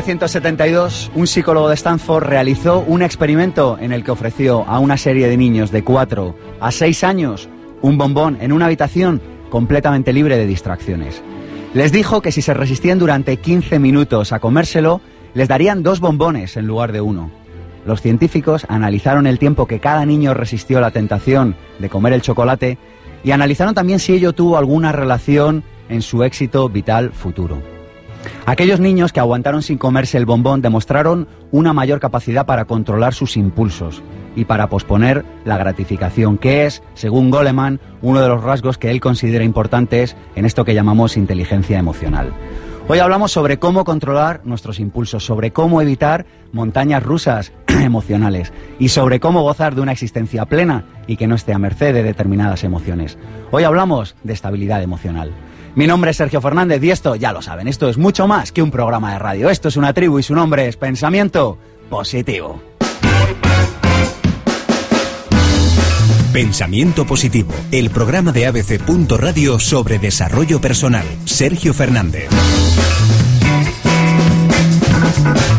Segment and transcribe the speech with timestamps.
[0.00, 5.28] 1972, un psicólogo de Stanford realizó un experimento en el que ofreció a una serie
[5.28, 7.50] de niños de 4 a 6 años
[7.82, 11.22] un bombón en una habitación completamente libre de distracciones.
[11.74, 15.02] Les dijo que si se resistían durante 15 minutos a comérselo,
[15.34, 17.30] les darían dos bombones en lugar de uno.
[17.84, 22.78] Los científicos analizaron el tiempo que cada niño resistió la tentación de comer el chocolate
[23.22, 27.79] y analizaron también si ello tuvo alguna relación en su éxito vital futuro.
[28.46, 33.36] Aquellos niños que aguantaron sin comerse el bombón demostraron una mayor capacidad para controlar sus
[33.36, 34.02] impulsos
[34.36, 39.00] y para posponer la gratificación, que es, según Goleman, uno de los rasgos que él
[39.00, 42.32] considera importantes en esto que llamamos inteligencia emocional.
[42.88, 49.20] Hoy hablamos sobre cómo controlar nuestros impulsos, sobre cómo evitar montañas rusas emocionales y sobre
[49.20, 53.16] cómo gozar de una existencia plena y que no esté a merced de determinadas emociones.
[53.52, 55.30] Hoy hablamos de estabilidad emocional.
[55.76, 58.62] Mi nombre es Sergio Fernández y esto, ya lo saben, esto es mucho más que
[58.62, 59.50] un programa de radio.
[59.50, 62.60] Esto es una tribu y su nombre es Pensamiento Positivo.
[66.32, 68.80] Pensamiento Positivo, el programa de ABC.
[69.16, 71.06] Radio sobre desarrollo personal.
[71.24, 72.28] Sergio Fernández.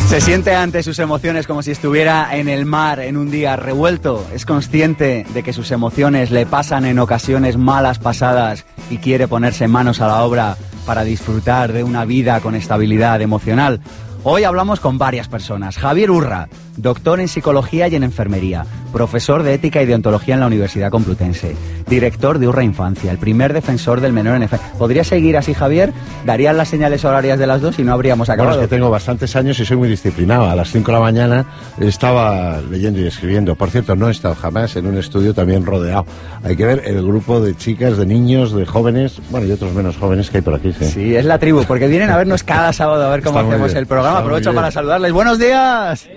[0.10, 4.28] Se siente ante sus emociones como si estuviera en el mar en un día revuelto.
[4.34, 9.68] Es consciente de que sus emociones le pasan en ocasiones malas pasadas y quiere ponerse
[9.68, 13.80] manos a la obra para disfrutar de una vida con estabilidad emocional.
[14.24, 15.78] Hoy hablamos con varias personas.
[15.78, 20.48] Javier Urra, doctor en psicología y en enfermería, profesor de ética y deontología en la
[20.48, 21.56] Universidad Complutense,
[21.88, 24.66] director de Urra Infancia, el primer defensor del menor en efecto.
[24.78, 25.94] ¿Podría seguir así, Javier?
[26.26, 28.62] ¿Darían las señales horarias de las dos y no habríamos Bueno, acabado?
[28.62, 30.50] es que tengo bastantes años y soy muy disciplinado.
[30.50, 31.46] A las 5 de la mañana
[31.80, 33.56] estaba leyendo y escribiendo.
[33.56, 36.06] Por cierto, no he estado jamás en un estudio también rodeado.
[36.44, 39.98] Hay que ver el grupo de chicas, de niños, de jóvenes, bueno, y otros menos
[39.98, 40.74] jóvenes que hay por aquí.
[40.78, 40.86] Sí.
[40.86, 43.74] Sí, es la tribu, porque vienen a vernos cada sábado a ver cómo Está hacemos
[43.76, 44.18] el programa.
[44.18, 45.12] está Aprovecho para saludarles.
[45.12, 46.08] ¡Buenos días!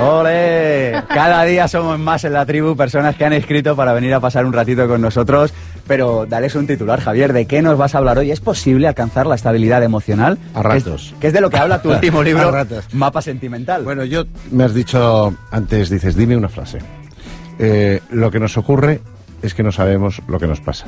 [0.00, 1.02] ¡Ole!
[1.08, 4.44] Cada día somos más en la tribu personas que han escrito para venir a pasar
[4.44, 5.52] un ratito con nosotros.
[5.86, 8.30] Pero dales un titular, Javier, ¿de qué nos vas a hablar hoy?
[8.30, 10.38] ¿Es posible alcanzar la estabilidad emocional?
[10.54, 11.08] A ratos.
[11.10, 12.86] Que es, que es de lo que habla tu último A libro, ratos.
[12.94, 13.84] Mapa Sentimental.
[13.84, 16.78] Bueno, yo me has dicho antes, dices, dime una frase.
[17.58, 19.00] Eh, lo que nos ocurre
[19.42, 20.86] es que no sabemos lo que nos pasa.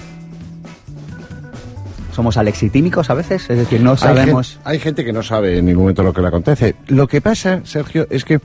[2.17, 4.59] Somos alexitímicos a veces, es decir, no Hay sabemos...
[4.65, 6.75] Hay, gente que no sabe en ningún momento lo que le acontece.
[6.87, 8.41] Lo que pasa, Sergio, es que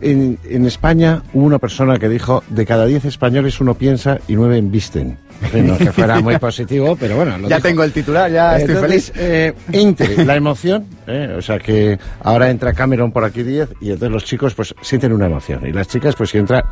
[0.00, 4.36] en, en España hubo una persona que dijo, de cada 10 españoles uno piensa y
[4.36, 5.18] nueve embisten.
[5.64, 7.38] No que fuera muy positivo, pero bueno.
[7.38, 7.68] lo Ya dijo.
[7.68, 9.22] tengo el titular, ya estoy Entonces, feliz.
[9.24, 13.86] eh, entre la emoción, eh, o sea que ahora entra Cameron por aquí 10 y
[13.90, 16.64] entonces los chicos pues sienten una emoción y las chicas pues si entra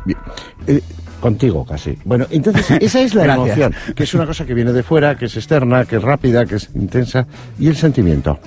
[0.67, 0.81] eh,
[1.19, 1.97] contigo casi.
[2.05, 3.45] Bueno, entonces esa es la Gracias.
[3.57, 6.45] emoción, que es una cosa que viene de fuera, que es externa, que es rápida,
[6.45, 7.25] que es intensa
[7.59, 8.39] y el sentimiento.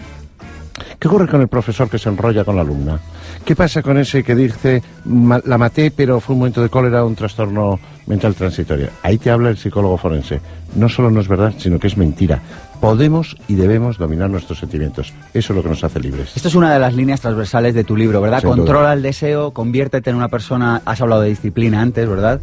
[0.99, 2.99] ¿Qué ocurre con el profesor que se enrolla con la alumna?
[3.45, 7.05] ¿Qué pasa con ese que dice, "Ma- la maté, pero fue un momento de cólera,
[7.05, 8.89] un trastorno mental transitorio?
[9.03, 10.41] Ahí te habla el psicólogo forense.
[10.77, 12.41] No solo no es verdad, sino que es mentira.
[12.81, 15.13] Podemos y debemos dominar nuestros sentimientos.
[15.35, 16.33] Eso es lo que nos hace libres.
[16.35, 18.41] Esto es una de las líneas transversales de tu libro, ¿verdad?
[18.41, 18.57] Sin duda.
[18.59, 22.41] Controla el deseo, conviértete en una persona, has hablado de disciplina antes, ¿verdad?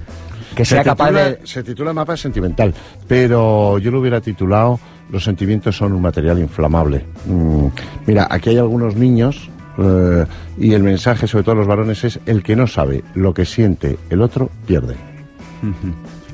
[0.55, 1.39] Que sea se, capaz de...
[1.43, 2.73] se titula Mapa Sentimental,
[3.07, 4.79] pero yo lo hubiera titulado
[5.11, 7.05] Los sentimientos son un material inflamable.
[7.25, 7.67] Mm,
[8.05, 10.25] mira, aquí hay algunos niños eh,
[10.57, 13.45] y el mensaje, sobre todo a los varones, es el que no sabe lo que
[13.45, 14.95] siente el otro, pierde.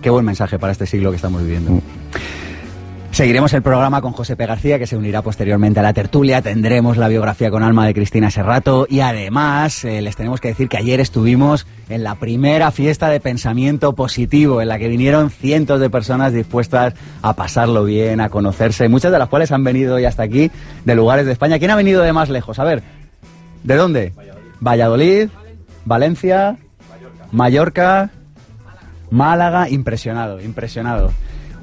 [0.01, 1.81] Qué buen mensaje para este siglo que estamos viviendo.
[3.15, 4.45] Seguiremos el programa con José P.
[4.45, 6.41] García, que se unirá posteriormente a la tertulia.
[6.41, 8.87] Tendremos la biografía con alma de Cristina Serrato.
[8.89, 13.21] Y además, eh, les tenemos que decir que ayer estuvimos en la primera fiesta de
[13.21, 18.89] pensamiento positivo, en la que vinieron cientos de personas dispuestas a pasarlo bien, a conocerse,
[18.89, 20.51] muchas de las cuales han venido hoy hasta aquí,
[20.83, 21.57] de lugares de España.
[21.57, 22.59] ¿Quién ha venido de más lejos?
[22.59, 22.83] A ver,
[23.63, 24.11] ¿de dónde?
[24.59, 25.29] Valladolid,
[25.85, 26.57] Valencia,
[27.31, 28.09] Mallorca,
[29.09, 31.13] Málaga, impresionado, impresionado.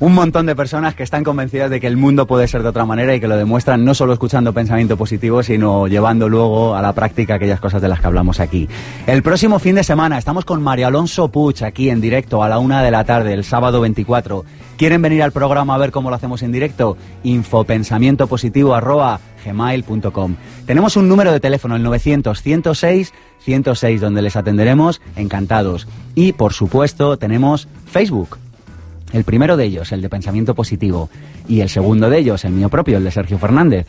[0.02, 2.84] Un montón de personas que están convencidas de que el mundo puede ser de otra
[2.84, 6.93] manera y que lo demuestran no solo escuchando pensamiento positivo, sino llevando luego a la
[6.93, 8.69] práctica aquellas cosas de las que hablamos aquí.
[9.06, 12.58] El próximo fin de semana estamos con María Alonso Puch aquí en directo a la
[12.58, 14.44] una de la tarde, el sábado 24.
[14.76, 16.96] ¿Quieren venir al programa a ver cómo lo hacemos en directo?
[17.22, 20.34] Infopensamientopositivo arroba gmail.com.
[20.66, 25.87] Tenemos un número de teléfono, el 900 106 106, donde les atenderemos encantados.
[26.16, 28.38] Y, por supuesto, tenemos Facebook.
[29.12, 31.10] El primero de ellos, el de pensamiento positivo,
[31.48, 33.86] y el segundo de ellos, el mío propio, el de Sergio Fernández.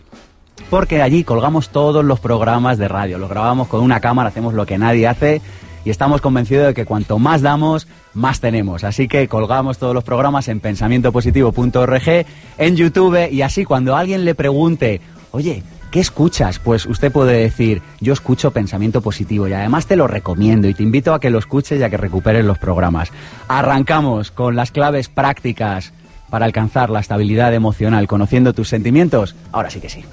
[0.69, 4.65] Porque allí colgamos todos los programas de radio, los grabamos con una cámara, hacemos lo
[4.65, 5.41] que nadie hace
[5.85, 8.83] y estamos convencidos de que cuanto más damos, más tenemos.
[8.83, 12.25] Así que colgamos todos los programas en pensamientopositivo.org,
[12.57, 15.63] en YouTube y así cuando alguien le pregunte, oye,
[15.94, 16.57] ¿qué escuchas?
[16.57, 20.81] Pues usted puede decir, yo escucho pensamiento positivo y además te lo recomiendo y te
[20.81, 23.12] invito a que lo escuches y a que recuperes los programas.
[23.48, 25.94] Arrancamos con las claves prácticas
[26.31, 29.36] para alcanzar la estabilidad emocional conociendo tus sentimientos.
[29.51, 30.04] Ahora sí que sí.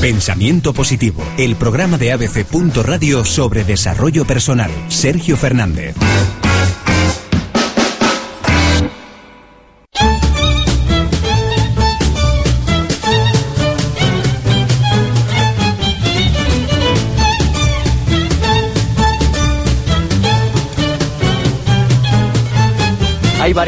[0.00, 2.44] Pensamiento Positivo, el programa de ABC.
[2.82, 4.72] Radio sobre desarrollo personal.
[4.88, 5.94] Sergio Fernández.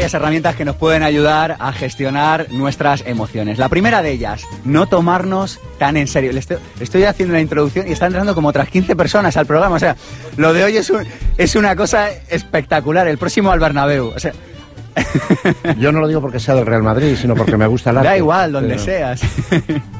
[0.07, 3.57] Varias herramientas que nos pueden ayudar a gestionar nuestras emociones.
[3.57, 6.31] La primera de ellas, no tomarnos tan en serio.
[6.31, 9.75] Le estoy, estoy haciendo una introducción y están entrando como otras 15 personas al programa.
[9.75, 9.97] O sea,
[10.37, 11.05] lo de hoy es, un-
[11.37, 13.05] es una cosa espectacular.
[13.09, 14.13] El próximo al Bernabéu.
[14.15, 14.31] O sea,
[15.77, 18.07] Yo no lo digo porque sea del Real Madrid, sino porque me gusta el arte.
[18.09, 19.21] Da igual, donde Pero- seas.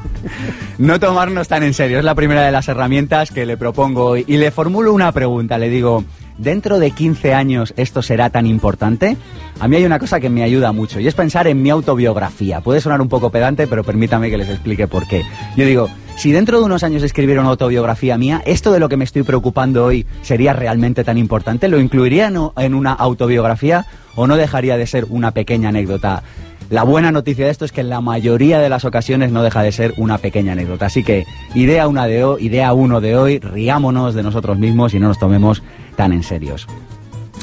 [0.78, 1.98] no tomarnos tan en serio.
[1.98, 4.24] Es la primera de las herramientas que le propongo hoy.
[4.26, 5.58] Y le formulo una pregunta.
[5.58, 6.02] Le digo,
[6.38, 9.16] ¿dentro de 15 años esto será tan importante?
[9.60, 12.60] A mí hay una cosa que me ayuda mucho y es pensar en mi autobiografía.
[12.60, 15.24] Puede sonar un poco pedante, pero permítame que les explique por qué.
[15.56, 18.96] Yo digo, si dentro de unos años escribiera una autobiografía mía, ¿esto de lo que
[18.96, 21.68] me estoy preocupando hoy sería realmente tan importante?
[21.68, 26.22] ¿Lo incluiría en una autobiografía o no dejaría de ser una pequeña anécdota?
[26.70, 29.62] La buena noticia de esto es que en la mayoría de las ocasiones no deja
[29.62, 30.86] de ser una pequeña anécdota.
[30.86, 31.24] Así que
[31.54, 35.18] idea una de hoy, idea uno de hoy, riámonos de nosotros mismos y no nos
[35.18, 35.62] tomemos
[35.98, 36.66] tan en serios.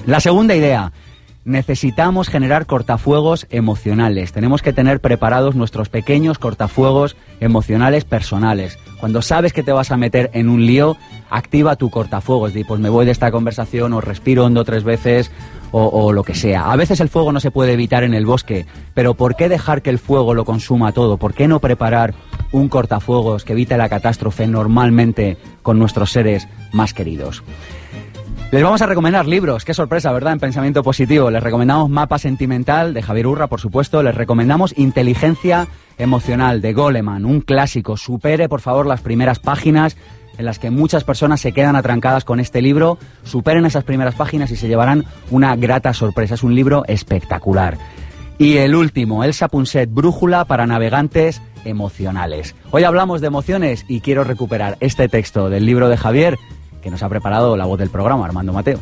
[0.07, 0.93] La segunda idea.
[1.43, 4.31] Necesitamos generar cortafuegos emocionales.
[4.31, 8.79] Tenemos que tener preparados nuestros pequeños cortafuegos emocionales personales.
[8.99, 10.97] Cuando sabes que te vas a meter en un lío,
[11.29, 12.53] activa tu cortafuegos.
[12.53, 15.29] Di, pues me voy de esta conversación o respiro hondo tres veces
[15.71, 16.71] o, o lo que sea.
[16.71, 18.65] A veces el fuego no se puede evitar en el bosque,
[18.95, 21.17] pero ¿por qué dejar que el fuego lo consuma todo?
[21.17, 22.15] ¿Por qué no preparar
[22.53, 27.43] un cortafuegos que evite la catástrofe normalmente con nuestros seres más queridos?
[28.51, 30.33] Les vamos a recomendar libros, qué sorpresa, ¿verdad?
[30.33, 31.29] En Pensamiento Positivo.
[31.29, 34.01] Les recomendamos Mapa Sentimental de Javier Urra, por supuesto.
[34.03, 37.97] Les recomendamos Inteligencia Emocional de Goleman, un clásico.
[37.97, 39.97] Supere, por favor, las primeras páginas
[40.37, 42.97] en las que muchas personas se quedan atrancadas con este libro.
[43.23, 46.35] Superen esas primeras páginas y se llevarán una grata sorpresa.
[46.35, 47.77] Es un libro espectacular.
[48.37, 52.55] Y el último, Elsa Punset, Brújula para navegantes emocionales.
[52.71, 56.37] Hoy hablamos de emociones y quiero recuperar este texto del libro de Javier
[56.85, 58.79] que nos ha preparado la voz del programa, Armando Mateo.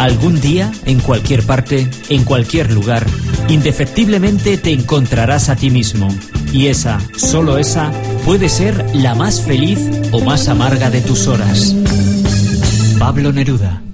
[0.00, 3.06] Algún día, en cualquier parte, en cualquier lugar,
[3.48, 6.08] indefectiblemente te encontrarás a ti mismo.
[6.52, 7.92] Y esa, solo esa,
[8.24, 9.78] puede ser la más feliz
[10.10, 11.76] o más amarga de tus horas.
[12.98, 13.84] Pablo Neruda.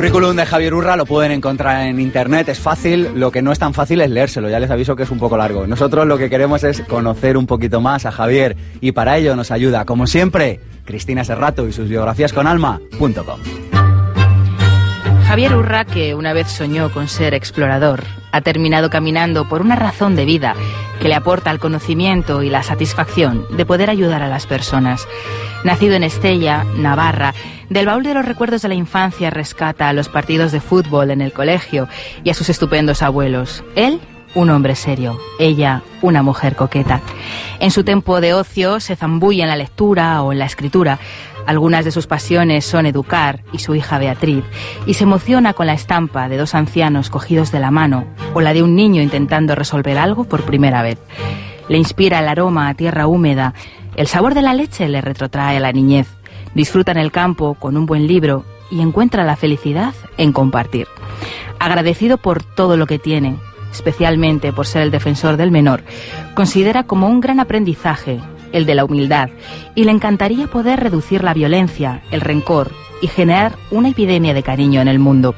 [0.00, 3.58] Currículum de Javier Urra lo pueden encontrar en internet, es fácil, lo que no es
[3.58, 5.66] tan fácil es leérselo, ya les aviso que es un poco largo.
[5.66, 9.50] Nosotros lo que queremos es conocer un poquito más a Javier y para ello nos
[9.50, 13.79] ayuda, como siempre, Cristina Serrato y sus biografías con alma.com.
[15.30, 20.16] Javier Urra, que una vez soñó con ser explorador, ha terminado caminando por una razón
[20.16, 20.56] de vida
[21.00, 25.06] que le aporta el conocimiento y la satisfacción de poder ayudar a las personas.
[25.62, 27.32] Nacido en Estella, Navarra,
[27.68, 31.20] del baúl de los recuerdos de la infancia rescata a los partidos de fútbol en
[31.20, 31.86] el colegio
[32.24, 33.62] y a sus estupendos abuelos.
[33.76, 34.00] Él,
[34.34, 37.02] un hombre serio, ella, una mujer coqueta.
[37.60, 40.98] En su tiempo de ocio se zambulle en la lectura o en la escritura.
[41.46, 44.44] Algunas de sus pasiones son educar y su hija Beatriz,
[44.86, 48.04] y se emociona con la estampa de dos ancianos cogidos de la mano
[48.34, 50.98] o la de un niño intentando resolver algo por primera vez.
[51.68, 53.54] Le inspira el aroma a tierra húmeda,
[53.96, 56.08] el sabor de la leche le retrotrae a la niñez.
[56.54, 60.86] Disfruta en el campo con un buen libro y encuentra la felicidad en compartir.
[61.58, 63.36] Agradecido por todo lo que tiene,
[63.72, 65.82] especialmente por ser el defensor del menor,
[66.34, 68.20] considera como un gran aprendizaje
[68.52, 69.30] el de la humildad,
[69.74, 74.80] y le encantaría poder reducir la violencia, el rencor y generar una epidemia de cariño
[74.80, 75.34] en el mundo.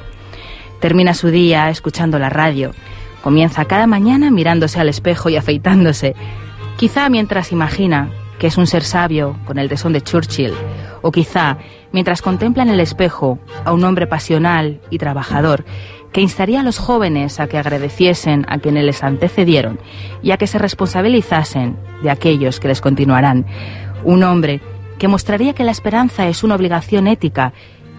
[0.79, 2.71] Termina su día escuchando la radio,
[3.21, 6.15] comienza cada mañana mirándose al espejo y afeitándose,
[6.77, 10.53] quizá mientras imagina que es un ser sabio con el tesón de Churchill,
[11.01, 11.57] o quizá
[11.93, 15.63] mientras contempla en el espejo a un hombre pasional y trabajador
[16.13, 19.79] que instaría a los jóvenes a que agradeciesen a quienes les antecedieron
[20.21, 23.45] y a que se responsabilizasen de aquellos que les continuarán.
[24.03, 24.61] Un hombre
[24.99, 27.51] que mostraría que la esperanza es una obligación ética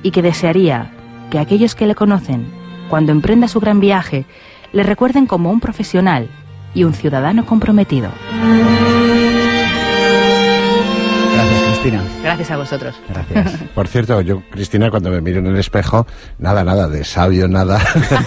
[0.02, 0.92] y que desearía
[1.30, 2.47] que aquellos que le conocen,
[2.88, 4.25] cuando emprenda su gran viaje,
[4.73, 6.28] le recuerden como un profesional
[6.73, 8.11] y un ciudadano comprometido.
[11.90, 12.94] Gracias a vosotros.
[13.10, 13.62] Gracias.
[13.74, 16.06] Por cierto, yo, Cristina, cuando me miro en el espejo,
[16.38, 17.78] nada, nada de sabio, nada.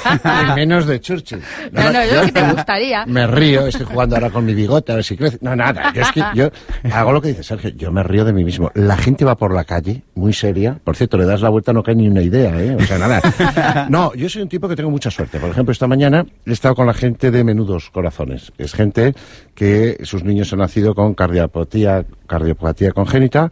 [0.55, 1.41] menos de Churchill.
[1.71, 3.05] No, no, yo, que te gustaría.
[3.07, 5.39] Me río, estoy jugando ahora con mi bigote, a ver si crece.
[5.41, 5.91] No, nada.
[5.91, 6.49] Yo es que yo
[6.93, 8.69] hago lo que dice Sergio, yo me río de mí mismo.
[8.75, 10.79] La gente va por la calle, muy seria.
[10.83, 12.75] Por cierto, le das la vuelta, no cae ni una idea, ¿eh?
[12.79, 13.87] O sea, nada.
[13.89, 15.39] No, yo soy un tipo que tengo mucha suerte.
[15.39, 18.51] Por ejemplo, esta mañana he estado con la gente de menudos corazones.
[18.59, 19.15] Es gente
[19.55, 23.46] que sus niños han nacido con cardiopatía, cardiopatía congénita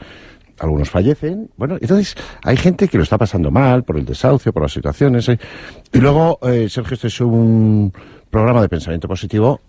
[0.60, 1.50] algunos fallecen.
[1.58, 5.28] Bueno, entonces hay gente que lo está pasando mal por el desahucio, por las situaciones.
[5.30, 5.40] ¿eh?
[5.92, 7.92] Y luego, eh, Sergio, este es un
[8.30, 9.60] programa de pensamiento positivo.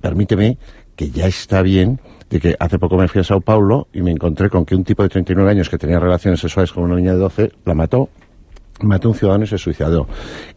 [0.00, 0.58] Permíteme
[0.96, 2.00] que ya está bien
[2.30, 4.84] de que hace poco me fui a Sao Paulo y me encontré con que un
[4.84, 8.08] tipo de 39 años que tenía relaciones sexuales con una niña de 12 la mató
[8.80, 10.08] mató a un ciudadano y se suicidó.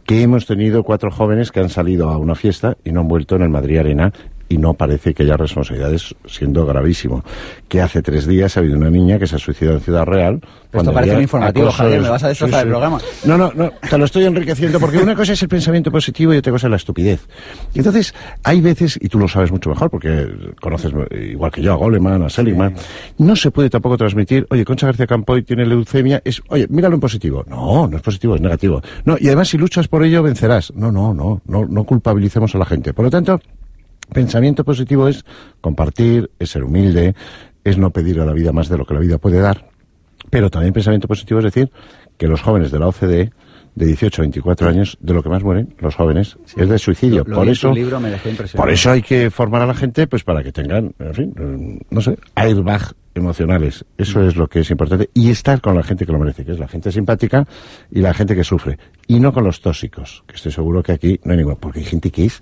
[0.04, 3.36] Que hemos tenido cuatro jóvenes que han salido a una fiesta y no han vuelto
[3.36, 4.12] en el Madrid Arena
[4.48, 7.24] y no parece que haya responsabilidades siendo gravísimo.
[7.68, 10.40] Que hace tres días ha habido una niña que se ha suicidado en Ciudad Real.
[10.72, 12.98] Esto parece un informativo, Javier, me vas a destrozar el programa.
[13.24, 16.36] No, no, no, te lo estoy enriqueciendo porque una cosa es el pensamiento positivo y
[16.36, 17.26] otra cosa es la estupidez.
[17.74, 18.14] Y entonces,
[18.44, 20.28] hay veces, y tú lo sabes mucho mejor porque
[20.60, 22.74] conoces igual que yo a Goleman, a Seligman,
[23.16, 27.00] no se puede tampoco transmitir, oye, Concha García Campoy tiene leucemia, es, oye, míralo en
[27.00, 27.44] positivo.
[27.48, 28.82] No, no es positivo, es negativo.
[29.04, 30.72] No, y además si luchas por ello vencerás.
[30.74, 32.92] No, no, no, no, no culpabilicemos a la gente.
[32.92, 33.40] Por lo tanto,
[34.12, 35.24] Pensamiento positivo es
[35.60, 37.14] compartir, es ser humilde,
[37.64, 39.68] es no pedir a la vida más de lo que la vida puede dar.
[40.30, 41.70] Pero también pensamiento positivo es decir
[42.16, 43.30] que los jóvenes de la OCDE
[43.74, 47.24] de 18 a 24 años, de lo que más mueren los jóvenes, es de suicidio.
[47.24, 47.72] por eso,
[48.56, 52.00] por eso hay que formar a la gente, pues para que tengan, en fin, no
[52.00, 53.84] sé, airbag emocionales.
[53.96, 55.10] Eso es lo que es importante.
[55.14, 57.46] Y estar con la gente que lo merece, que es la gente simpática
[57.90, 58.78] y la gente que sufre.
[59.06, 61.84] Y no con los tóxicos, que estoy seguro que aquí no hay ningún, porque hay
[61.84, 62.40] gente que es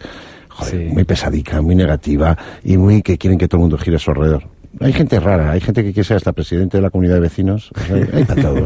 [0.91, 4.11] muy pesadica, muy negativa y muy que quieren que todo el mundo gire a su
[4.11, 4.57] alrededor.
[4.81, 7.71] Hay gente rara, hay gente que quiere ser hasta presidente de la comunidad de vecinos.
[8.13, 8.57] Hay, para todo.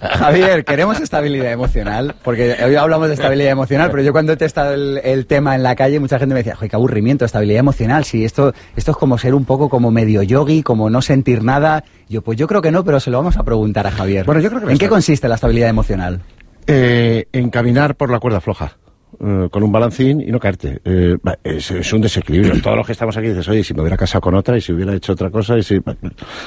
[0.00, 4.74] Javier, queremos estabilidad emocional, porque hoy hablamos de estabilidad emocional, pero yo cuando he testado
[4.74, 8.54] el, tema en la calle, mucha gente me decía, qué aburrimiento, estabilidad emocional, si esto,
[8.76, 11.82] esto es como ser un poco como medio yogi, como no sentir nada.
[12.08, 14.24] Yo, pues yo creo que no, pero se lo vamos a preguntar a Javier.
[14.24, 16.20] Bueno, yo creo que ¿En qué consiste la estabilidad emocional?
[16.66, 18.76] Eh, en caminar por la cuerda floja.
[19.20, 20.80] Eh, con un balancín y no caerte.
[20.84, 22.60] Eh, es, un desequilibrio.
[22.62, 24.72] Todos los que estamos aquí dices, oye, si me hubiera casado con otra y si
[24.72, 25.80] hubiera hecho otra cosa y si...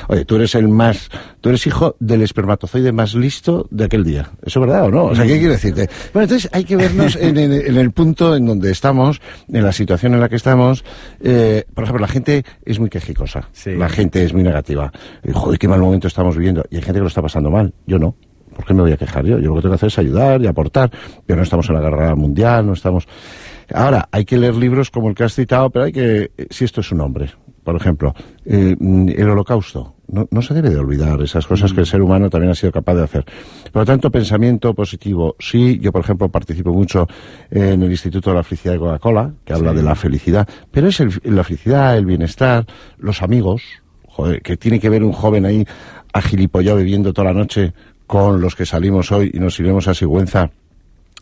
[0.07, 1.09] Oye, tú eres el más...
[1.41, 4.29] Tú eres hijo del espermatozoide más listo de aquel día.
[4.43, 5.05] ¿Eso es verdad o no?
[5.05, 5.89] O sea, ¿qué quiero decirte?
[6.13, 10.19] Bueno, entonces hay que vernos en, el punto en donde estamos, en la situación en
[10.19, 10.83] la que estamos.
[11.21, 13.50] Eh, por ejemplo, la gente es muy quejicosa.
[13.65, 14.91] La gente es muy negativa.
[15.33, 16.63] Joder, qué mal momento estamos viviendo.
[16.69, 17.74] Y hay gente que lo está pasando mal.
[17.86, 18.15] Yo no.
[18.57, 19.37] ¿Por qué me voy a quejar yo?
[19.37, 20.89] Yo lo que tengo que hacer es ayudar y aportar.
[21.27, 23.07] Pero no estamos en la guerra mundial, no estamos...
[23.71, 26.31] Ahora, hay que leer libros como el que has citado, pero hay que...
[26.49, 27.29] Si esto es un hombre,
[27.63, 29.93] por ejemplo, eh, el holocausto.
[30.07, 32.95] No, se debe de olvidar esas cosas que el ser humano también ha sido capaz
[32.95, 33.25] de hacer.
[33.71, 35.35] Por lo tanto, pensamiento positivo.
[35.37, 37.07] Sí, yo, por ejemplo, participo mucho
[37.51, 40.47] en el Instituto de la Felicidad de Coca-Cola, que habla de la felicidad.
[40.71, 42.65] Pero es la felicidad, el bienestar,
[42.97, 43.61] los amigos.
[44.07, 45.63] Joder, que tiene que ver un joven ahí
[46.13, 47.73] agilipollado bebiendo toda la noche
[48.07, 50.49] con los que salimos hoy y nos iremos a Sigüenza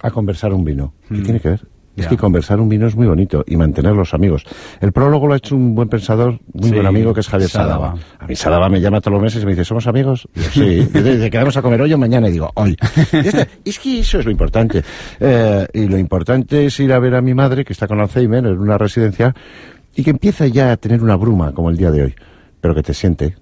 [0.01, 0.93] a conversar un vino.
[1.09, 1.23] ¿Qué mm.
[1.23, 1.67] tiene que ver?
[1.95, 4.43] Es que conversar un vino es muy bonito y mantener los amigos.
[4.81, 7.95] El prólogo lo ha hecho un buen pensador, muy buen amigo, que es Javier Sadaba.
[8.19, 10.27] A mí Sadaba me llama todos los meses y me dice, ¿somos amigos?
[10.33, 10.61] yo, sí.
[10.93, 12.75] Dice, quedamos a comer hoy o mañana y digo, hoy.
[13.63, 14.83] es que eso es lo importante.
[15.21, 18.45] Eh, y lo importante es ir a ver a mi madre, que está con Alzheimer
[18.45, 19.33] en una residencia,
[19.95, 22.15] y que empieza ya a tener una bruma como el día de hoy,
[22.59, 23.37] pero que te siente,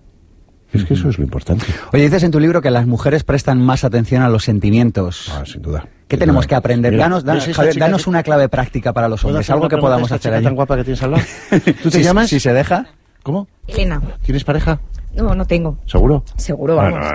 [0.74, 1.66] es que eso es lo importante.
[1.92, 5.32] Oye, dices en tu libro que las mujeres prestan más atención a los sentimientos.
[5.34, 5.88] Ah, sin duda.
[6.08, 6.96] ¿Qué tenemos que aprender?
[6.98, 10.44] danos, danos, una clave práctica para los hombres, algo que podamos hacer ahí.
[10.44, 11.24] tan guapa que tienes al lado?
[11.84, 12.30] ¿Tú te llamas?
[12.30, 12.88] Si se deja.
[13.24, 13.48] ¿Cómo?
[13.68, 14.02] Elena.
[14.22, 14.80] ¿Tienes pareja?
[15.16, 15.78] No, no tengo.
[15.86, 16.24] ¿Seguro?
[16.38, 17.06] Seguro, vamos.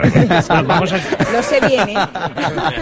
[0.49, 0.93] vamos
[1.33, 1.97] Lo sé bien, ¿eh?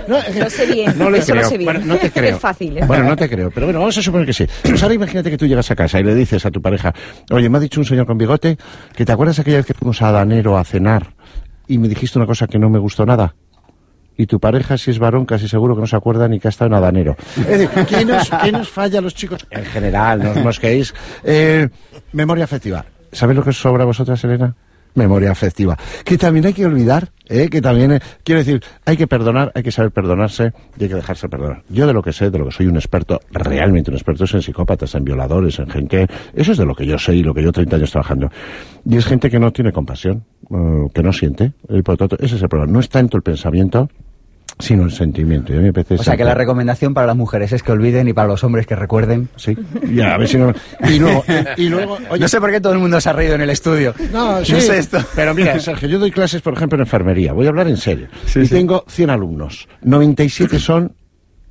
[0.38, 0.98] Lo sé bien.
[0.98, 1.42] No le Eso creo.
[1.42, 1.72] lo sé bien.
[1.72, 2.34] Bueno, no te creo.
[2.36, 2.78] Es fácil.
[2.78, 3.50] es Bueno, no te creo.
[3.50, 4.46] Pero bueno, vamos a suponer que sí.
[4.62, 6.92] Pues ahora imagínate que tú llegas a casa y le dices a tu pareja,
[7.30, 8.58] oye, me ha dicho un señor con bigote
[8.94, 11.14] que te acuerdas aquella vez que fuimos a Danero a cenar
[11.66, 13.34] y me dijiste una cosa que no me gustó nada.
[14.18, 16.50] Y tu pareja, si es varón, casi seguro que no se acuerda ni que ha
[16.50, 17.16] estado en Adanero.
[17.36, 19.46] Es decir, ¿qué nos, qué nos falla a los chicos?
[19.50, 20.94] En general, no os mosquéis.
[21.22, 21.68] Eh,
[22.12, 22.84] memoria afectiva.
[23.12, 24.54] ¿Sabéis lo que os sobra a vosotras, Elena?
[24.96, 25.76] Memoria afectiva.
[26.04, 27.48] Que también hay que olvidar, ¿eh?
[27.48, 30.96] que también, eh, quiero decir, hay que perdonar, hay que saber perdonarse y hay que
[30.96, 31.62] dejarse perdonar.
[31.68, 34.34] Yo de lo que sé, de lo que soy un experto, realmente un experto, es
[34.34, 36.06] en psicópatas, en violadores, en gente.
[36.34, 38.30] Eso es de lo que yo sé y lo que yo 30 años trabajando.
[38.84, 41.52] Y es gente que no tiene compasión, eh, que no siente.
[41.68, 42.72] Y por lo tanto, ese es el problema.
[42.72, 43.88] No es tanto el pensamiento,
[44.58, 45.52] sino el sentimiento.
[45.52, 47.72] Y a mí me parece O sea que la recomendación para las mujeres es que
[47.72, 49.28] olviden y para los hombres que recuerden.
[49.36, 49.56] Sí,
[49.92, 50.52] ya, a ver si no...
[50.88, 51.24] Y luego,
[51.56, 53.50] y luego oye, no sé por qué todo el mundo se ha reído en el
[53.50, 53.94] estudio.
[54.12, 54.52] No, sí.
[54.52, 54.98] No sé esto.
[55.14, 57.32] Pero mira, Sergio, yo doy clases, por ejemplo, en enfermería.
[57.32, 58.08] Voy a hablar en serio.
[58.24, 58.54] Sí, y sí.
[58.54, 59.68] tengo 100 alumnos.
[59.82, 60.94] 97 son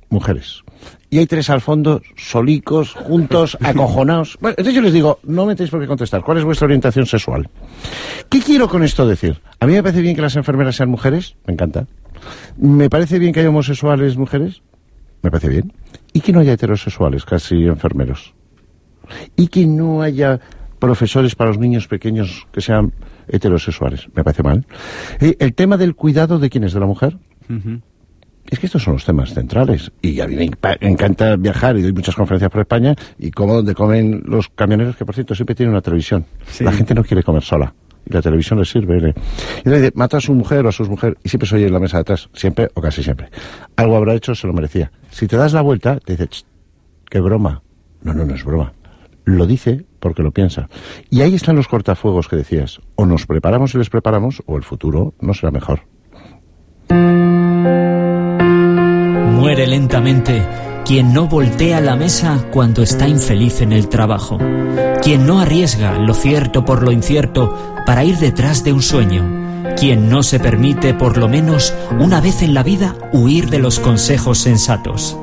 [0.08, 0.62] mujeres.
[1.08, 4.36] Y hay tres al fondo, solicos, juntos, acojonados.
[4.40, 6.22] Bueno, entonces yo les digo, no me tenéis por qué contestar.
[6.22, 7.48] ¿Cuál es vuestra orientación sexual?
[8.28, 9.40] ¿Qué quiero con esto decir?
[9.60, 11.36] A mí me parece bien que las enfermeras sean mujeres.
[11.46, 11.86] Me encanta.
[12.56, 14.62] Me parece bien que haya homosexuales mujeres.
[15.22, 15.72] Me parece bien.
[16.12, 18.34] Y que no haya heterosexuales, casi enfermeros
[19.36, 20.40] y que no haya
[20.78, 22.92] profesores para los niños pequeños que sean
[23.28, 24.08] heterosexuales.
[24.14, 24.66] Me parece mal.
[25.20, 27.18] Eh, el tema del cuidado de quién es, de la mujer.
[28.48, 29.90] Es que estos son los temas centrales.
[30.02, 30.50] Y a mí me
[30.80, 35.04] encanta viajar y doy muchas conferencias por España y como donde comen los camioneros, que
[35.04, 36.24] por cierto siempre tienen una televisión.
[36.46, 36.64] Sí.
[36.64, 37.74] La gente no quiere comer sola.
[38.08, 38.98] Y la televisión les sirve.
[38.98, 39.14] ¿eh?
[39.16, 41.66] Y entonces dice, mata a su mujer o a sus mujeres y siempre se oye
[41.66, 42.28] en la mesa de atrás.
[42.34, 43.30] Siempre o casi siempre.
[43.74, 44.92] Algo habrá hecho, se lo merecía.
[45.10, 46.44] Si te das la vuelta, te dice, "Ch,
[47.10, 47.62] qué broma.
[48.02, 48.72] No, no, no es broma.
[49.24, 50.68] Lo dice porque lo piensa.
[51.10, 52.80] Y ahí están los cortafuegos que decías.
[52.94, 55.80] O nos preparamos y les preparamos, o el futuro no será mejor.
[59.46, 60.44] Muere lentamente
[60.84, 64.38] quien no voltea la mesa cuando está infeliz en el trabajo,
[65.04, 69.22] quien no arriesga lo cierto por lo incierto para ir detrás de un sueño,
[69.78, 73.78] quien no se permite por lo menos una vez en la vida huir de los
[73.78, 75.16] consejos sensatos.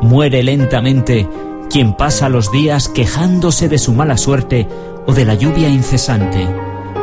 [0.00, 1.28] Muere lentamente
[1.68, 4.68] quien pasa los días quejándose de su mala suerte
[5.08, 6.46] o de la lluvia incesante.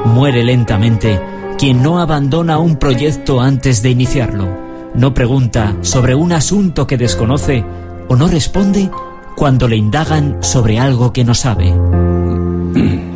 [0.05, 1.19] Muere lentamente
[1.57, 4.62] quien no abandona un proyecto antes de iniciarlo,
[4.95, 7.65] no pregunta sobre un asunto que desconoce
[8.07, 8.89] o no responde
[9.35, 11.73] cuando le indagan sobre algo que no sabe.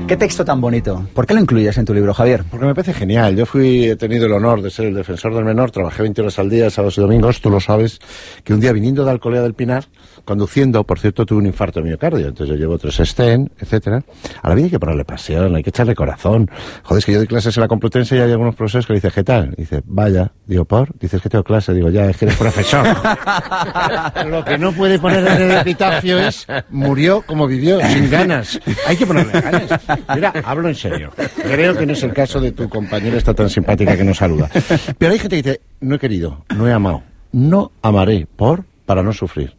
[0.08, 1.06] ¿Qué texto tan bonito?
[1.14, 2.46] ¿Por qué lo incluyes en tu libro, Javier?
[2.50, 3.36] Porque me parece genial.
[3.36, 6.40] Yo fui, he tenido el honor de ser el defensor del menor, trabajé 20 horas
[6.40, 8.00] al día, sábados y domingos, tú lo sabes,
[8.46, 9.84] que un día viniendo de Alcolea del Pinar,
[10.24, 14.02] conduciendo, por cierto, tuve un infarto de miocardio, entonces yo llevo tres Sten, etcétera.
[14.42, 16.50] A la vida hay que ponerle pasión, hay que echarle corazón.
[16.84, 18.98] Joder, es que yo doy clases en la Complutense y hay algunos profesores que le
[18.98, 19.56] dicen, ¿qué tal?
[19.58, 20.32] Dice, vaya.
[20.46, 20.98] Digo, ¿por?
[21.00, 21.74] Dices que tengo clase.
[21.74, 22.86] Digo, ya, es que eres profesor.
[24.28, 28.58] Lo que no puede poner en el epitafio es, murió como vivió, sin ganas.
[28.88, 29.70] Hay que ponerle ganas.
[30.14, 31.12] Mira, hablo en serio.
[31.36, 34.50] Creo que no es el caso de tu compañera esta tan simpática que nos saluda.
[34.98, 37.04] Pero hay gente que dice, no he querido, no he amado.
[37.32, 39.56] No amaré por, para no sufrir.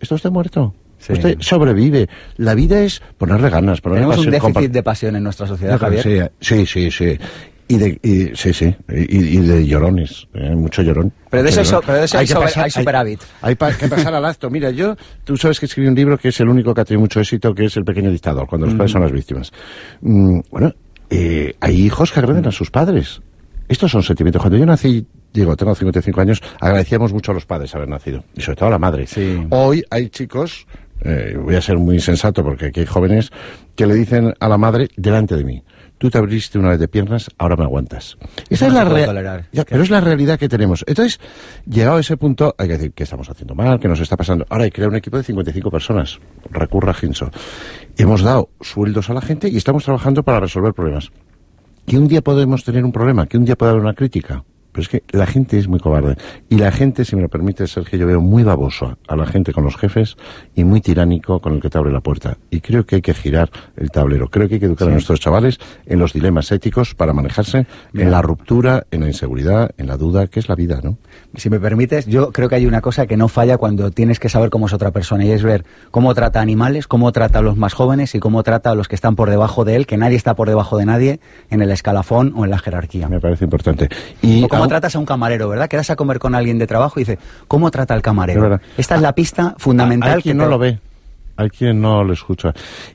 [0.00, 0.74] ¿Está usted muerto?
[0.98, 1.12] Sí.
[1.12, 2.08] Usted sobrevive.
[2.36, 6.02] La vida es ponerle ganas, ponerle Tenemos un déficit de pasión en nuestra sociedad, Javier.
[6.40, 7.18] Sí, sí, sí, sí.
[7.66, 11.12] Y de, y- sí, sí, y, y de llorones, eh, mucho llorón.
[11.30, 13.20] Pero de hay so- pero de eso hay que sobre- pasar- hay superávit.
[13.40, 14.50] Hay, pa- que pasar al acto.
[14.50, 17.00] Mira, yo, tú sabes que escribí un libro que es el único que ha tenido
[17.00, 19.50] mucho éxito, que es El pequeño dictador, cuando los padres son las víctimas.
[20.02, 20.72] Mm, bueno,
[21.08, 23.22] eh, hay hijos que agreden a sus padres.
[23.66, 24.42] Estos son sentimientos.
[24.42, 28.42] Cuando yo nací, digo, tengo 55 años, agradecíamos mucho a los padres haber nacido, y
[28.42, 29.06] sobre todo a la madre.
[29.06, 29.42] Sí.
[29.50, 30.66] Hoy hay chicos,
[31.02, 33.30] eh, voy a ser muy sensato porque aquí hay jóvenes,
[33.74, 35.62] que le dicen a la madre delante de mí,
[35.98, 38.16] tú te abriste una vez de piernas, ahora me aguantas.
[38.50, 39.46] Esa es la se puede rea- tolerar.
[39.52, 40.84] Ya, pero es la realidad que tenemos.
[40.86, 41.20] Entonces,
[41.66, 44.44] llegado a ese punto, hay que decir que estamos haciendo mal, que nos está pasando.
[44.48, 46.18] Ahora hay que crear un equipo de 55 personas.
[46.50, 47.30] Recurra a.
[47.96, 51.10] Hemos dado sueldos a la gente y estamos trabajando para resolver problemas.
[51.86, 54.44] Que un día podemos tener un problema, que un día puede haber una crítica.
[54.74, 56.16] Pero es que la gente es muy cobarde.
[56.48, 59.52] Y la gente, si me lo permite, Sergio, yo veo muy baboso a la gente
[59.52, 60.16] con los jefes
[60.56, 62.38] y muy tiránico con el que te abre la puerta.
[62.50, 64.28] Y creo que hay que girar el tablero.
[64.28, 68.10] Creo que hay que educar a nuestros chavales en los dilemas éticos para manejarse en
[68.10, 70.98] la ruptura, en la inseguridad, en la duda, que es la vida, ¿no?
[71.36, 74.28] Si me permites, yo creo que hay una cosa que no falla cuando tienes que
[74.28, 77.42] saber cómo es otra persona y es ver cómo trata a animales, cómo trata a
[77.42, 79.96] los más jóvenes y cómo trata a los que están por debajo de él, que
[79.96, 83.08] nadie está por debajo de nadie en el escalafón o en la jerarquía.
[83.08, 83.88] Me parece importante.
[84.20, 85.68] Y cómo tratas a un camarero, ¿verdad?
[85.68, 88.60] Quedas a comer con alguien de trabajo y dice, ¿cómo trata al camarero?
[88.76, 90.78] Esta es la pista fundamental Hay quien que no lo ve.
[91.36, 92.52] hay quien no lo escucha.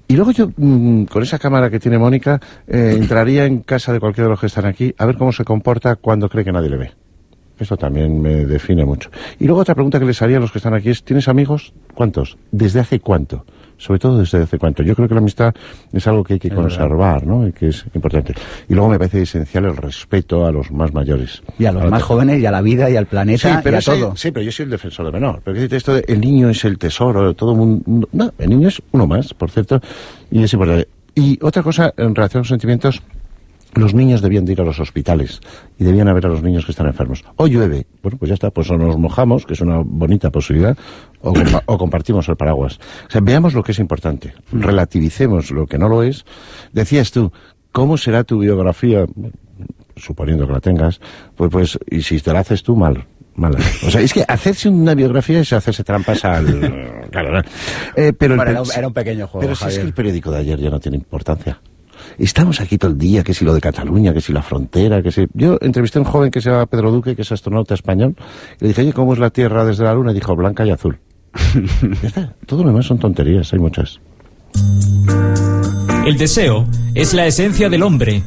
[0.07, 3.99] Y luego yo, mm, con esa cámara que tiene Mónica, eh, entraría en casa de
[3.99, 6.69] cualquiera de los que están aquí a ver cómo se comporta cuando cree que nadie
[6.69, 6.91] le ve.
[7.59, 9.09] Esto también me define mucho.
[9.39, 11.73] Y luego otra pregunta que les haría a los que están aquí es, ¿tienes amigos?
[11.93, 12.37] ¿Cuántos?
[12.51, 13.45] ¿Desde hace cuánto?
[13.77, 14.83] Sobre todo desde hace cuánto.
[14.83, 15.53] Yo creo que la amistad
[15.93, 17.47] es algo que hay que conservar, ¿no?
[17.47, 18.33] Y que es importante.
[18.67, 21.41] Y luego me parece esencial el respeto a los más mayores.
[21.57, 23.77] Y a los más jóvenes, y a la vida, y al planeta, Sí, pero y
[23.77, 24.15] a ese- todo.
[24.17, 25.41] sí, pero yo soy el defensor de menor.
[25.45, 28.07] Pero ¿qué esto de el niño es el tesoro, todo mundo.
[28.11, 29.79] No, el niño es uno más, por cierto,
[30.29, 30.87] y es importante.
[31.15, 33.01] Y otra cosa, en relación a los sentimientos,
[33.75, 35.41] los niños debían de ir a los hospitales
[35.77, 37.23] y debían a ver a los niños que están enfermos.
[37.35, 40.77] O llueve, bueno, pues ya está, pues o nos mojamos, que es una bonita posibilidad,
[41.21, 42.79] o, compa- o compartimos el paraguas.
[43.07, 46.25] O sea, veamos lo que es importante, relativicemos lo que no lo es.
[46.73, 47.31] Decías tú,
[47.71, 49.05] ¿cómo será tu biografía?
[49.95, 51.01] suponiendo que la tengas,
[51.35, 53.05] pues, pues, y si te la haces tú, mal.
[53.35, 53.59] Mala.
[53.85, 56.45] O sea, es que hacerse una biografía es hacerse trampas al...
[57.11, 57.39] Claro, ¿no?
[57.97, 60.37] Eh, pero el Bueno, era un- pequeño juego, Pero si es que el periódico de
[60.37, 61.59] ayer ya no tiene importancia.
[62.19, 65.11] Estamos aquí todo el día, que si lo de Cataluña, que si la frontera, que
[65.11, 65.25] si...
[65.33, 68.15] Yo entrevisté a un joven que se llama Pedro Duque, que es astronauta español,
[68.59, 70.11] y le dije, oye, ¿cómo es la Tierra desde la Luna?
[70.11, 70.99] Y dijo, blanca y azul.
[72.01, 72.35] ya está.
[72.45, 74.01] Todo lo demás son tonterías, hay muchas.
[76.05, 78.23] El deseo es la esencia del hombre,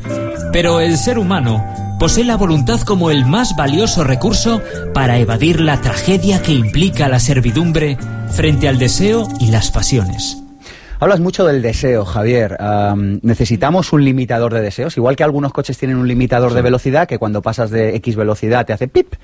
[0.52, 1.62] pero el ser humano
[1.98, 4.62] posee la voluntad como el más valioso recurso
[4.94, 7.98] para evadir la tragedia que implica la servidumbre
[8.30, 10.41] frente al deseo y las pasiones.
[11.02, 12.56] Hablas mucho del deseo, Javier.
[12.60, 17.08] Am, necesitamos un limitador de deseos, igual que algunos coches tienen un limitador de velocidad
[17.08, 19.14] que cuando pasas de X velocidad te hace pip.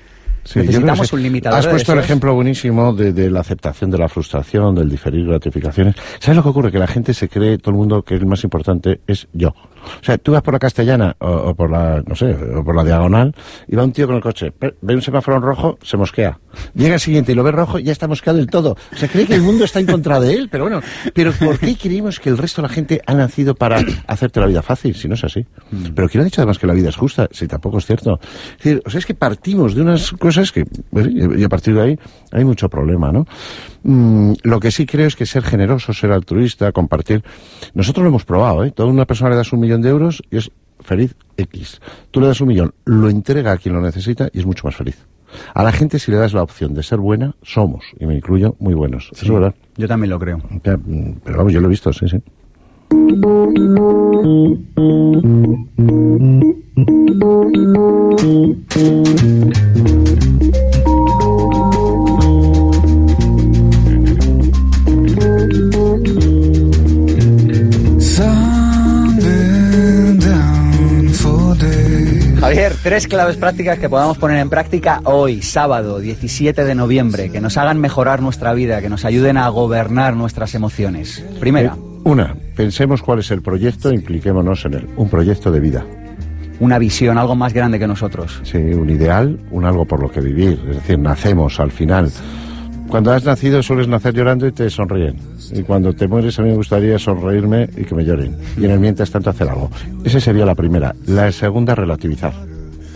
[0.51, 2.05] Sí, necesitamos un limitador Has de puesto el deseos.
[2.09, 5.95] ejemplo buenísimo de, de la aceptación de la frustración, del diferir gratificaciones.
[6.19, 6.71] ¿Sabes lo que ocurre?
[6.71, 9.49] Que la gente se cree, todo el mundo, que el más importante es yo.
[9.49, 12.75] O sea, tú vas por la castellana o, o por la, no sé, o por
[12.75, 13.33] la diagonal
[13.67, 16.37] y va un tío con el coche, ve un semáforo en rojo, se mosquea.
[16.73, 18.75] Llega el siguiente y lo ve rojo ya está mosqueado del todo.
[18.93, 20.81] O sea, cree que el mundo está en contra de él, pero bueno,
[21.13, 24.47] pero ¿por qué creemos que el resto de la gente ha nacido para hacerte la
[24.47, 24.95] vida fácil?
[24.95, 25.45] Si no es así.
[25.95, 27.27] Pero ¿quién ha dicho además que la vida es justa?
[27.31, 28.19] Si tampoco es cierto.
[28.57, 31.75] Es decir, o sea, es que partimos de unas cosas que, pues, y a partir
[31.75, 31.99] de ahí
[32.31, 33.25] hay mucho problema, ¿no?
[33.83, 37.23] Mm, lo que sí creo es que ser generoso, ser altruista, compartir.
[37.73, 38.71] Nosotros lo hemos probado, ¿eh?
[38.71, 41.79] Toda una persona le das un millón de euros y es feliz X.
[42.11, 44.75] Tú le das un millón, lo entrega a quien lo necesita y es mucho más
[44.75, 45.05] feliz.
[45.53, 48.55] A la gente, si le das la opción de ser buena, somos, y me incluyo,
[48.59, 49.09] muy buenos.
[49.13, 49.55] Eso es verdad.
[49.77, 50.37] Yo también lo creo.
[50.37, 52.19] Mm, Pero vamos, yo lo he visto, sí, sí.
[72.39, 77.41] Javier, tres claves prácticas que podamos poner en práctica hoy, sábado 17 de noviembre, que
[77.41, 81.23] nos hagan mejorar nuestra vida, que nos ayuden a gobernar nuestras emociones.
[81.39, 81.75] Primera,
[82.05, 84.87] Una, pensemos cuál es el proyecto, impliquémonos en él.
[84.95, 85.85] Un proyecto de vida.
[86.61, 88.39] una visión, algo más grande que nosotros.
[88.43, 90.59] Sí, un ideal, un algo por lo que vivir.
[90.69, 92.09] Es decir, nacemos al final.
[92.89, 95.15] Cuando has nacido sueles nacer llorando y te sonríen.
[95.53, 98.35] Y cuando te mueres a mí me gustaría sonreírme y que me lloren.
[98.57, 99.69] Y en el mientras tanto hacer algo.
[100.03, 100.95] Esa sería la primera.
[101.05, 102.33] La segunda, relativizar.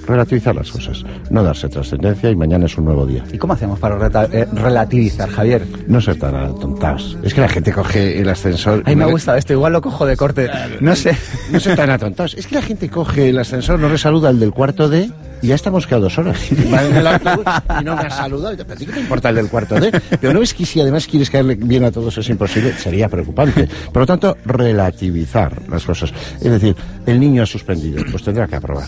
[0.08, 1.04] Relativizar las cosas.
[1.30, 3.24] No darse trascendencia y mañana es un nuevo día.
[3.32, 3.96] ¿Y cómo hacemos para
[4.32, 5.64] eh, relativizar, Javier?
[5.88, 7.16] No ser tan atontados.
[7.24, 8.82] Es que la gente coge el ascensor...
[8.86, 10.50] Ay, me ha gustado esto, igual lo cojo de corte.
[10.82, 11.16] No sé.
[11.52, 12.34] No ser tan atontados.
[12.34, 15.12] Es que la gente coge el ascensor, no le saluda al del cuarto D
[15.44, 16.40] y ya estamos quedado dos horas.
[16.74, 17.46] Va en el autobús
[17.80, 18.54] y no me ha saludado.
[18.54, 19.92] Y te- ¿pero a ti ¿Qué te importa el del cuarto D?
[20.20, 23.68] Pero no es que si además quieres caerle bien a todos es imposible, sería preocupante.
[23.92, 26.12] Por lo tanto, relativizar las cosas.
[26.42, 26.76] Es decir,
[27.06, 28.88] el niño ha suspendido, pues tendrá que aprobar.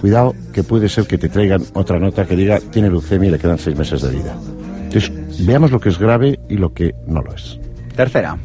[0.00, 3.38] Cuidado, que puede ser que te traigan otra nota que diga tiene leucemia y le
[3.38, 4.34] quedan seis meses de vida.
[4.84, 5.12] Entonces,
[5.44, 7.58] veamos lo que es grave y lo que no lo es.
[7.96, 8.38] Tercera,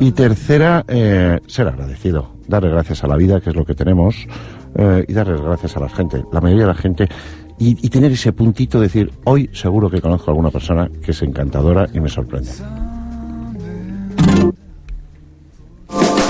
[0.00, 2.30] Y tercera, eh, ser agradecido.
[2.46, 4.14] Darle gracias a la vida, que es lo que tenemos,
[4.74, 6.24] eh, y darle gracias a la gente.
[6.32, 7.08] La mayoría de la gente.
[7.58, 11.10] Y, y tener ese puntito de decir, hoy seguro que conozco a alguna persona que
[11.10, 12.50] es encantadora y me sorprende.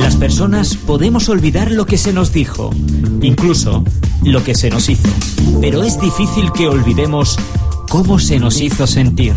[0.01, 2.70] Las personas podemos olvidar lo que se nos dijo,
[3.20, 3.85] incluso
[4.24, 5.09] lo que se nos hizo,
[5.61, 7.37] pero es difícil que olvidemos
[7.90, 9.35] cómo se nos hizo sentir.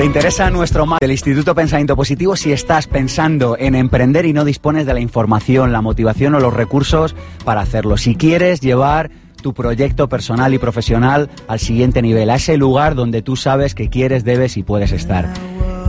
[0.00, 4.46] ¿Te interesa nuestro mapa del Instituto Pensamiento Positivo si estás pensando en emprender y no
[4.46, 7.98] dispones de la información, la motivación o los recursos para hacerlo?
[7.98, 9.10] Si quieres llevar
[9.42, 13.90] tu proyecto personal y profesional al siguiente nivel, a ese lugar donde tú sabes que
[13.90, 15.28] quieres, debes y puedes estar.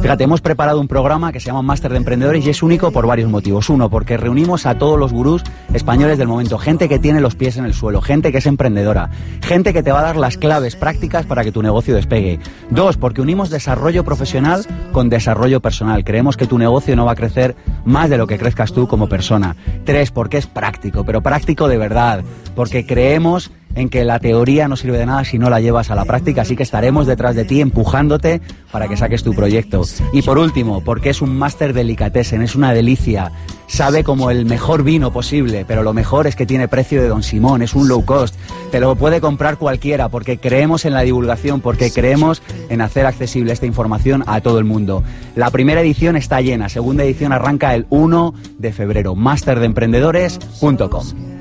[0.01, 3.05] Fíjate, hemos preparado un programa que se llama Máster de Emprendedores y es único por
[3.05, 3.69] varios motivos.
[3.69, 5.43] Uno, porque reunimos a todos los gurús
[5.75, 9.11] españoles del momento, gente que tiene los pies en el suelo, gente que es emprendedora,
[9.43, 12.39] gente que te va a dar las claves prácticas para que tu negocio despegue.
[12.71, 16.03] Dos, porque unimos desarrollo profesional con desarrollo personal.
[16.03, 19.07] Creemos que tu negocio no va a crecer más de lo que crezcas tú como
[19.07, 19.55] persona.
[19.85, 22.23] Tres, porque es práctico, pero práctico de verdad,
[22.55, 25.95] porque creemos en que la teoría no sirve de nada si no la llevas a
[25.95, 29.83] la práctica, así que estaremos detrás de ti empujándote para que saques tu proyecto.
[30.13, 33.31] Y por último, porque es un máster delicatessen, es una delicia,
[33.67, 37.23] sabe como el mejor vino posible, pero lo mejor es que tiene precio de Don
[37.23, 38.35] Simón, es un low cost,
[38.71, 43.53] te lo puede comprar cualquiera porque creemos en la divulgación, porque creemos en hacer accesible
[43.53, 45.03] esta información a todo el mundo.
[45.35, 51.40] La primera edición está llena, segunda edición arranca el 1 de febrero, masterdeemprendedores.com.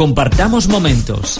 [0.00, 1.38] Compartamos momentos.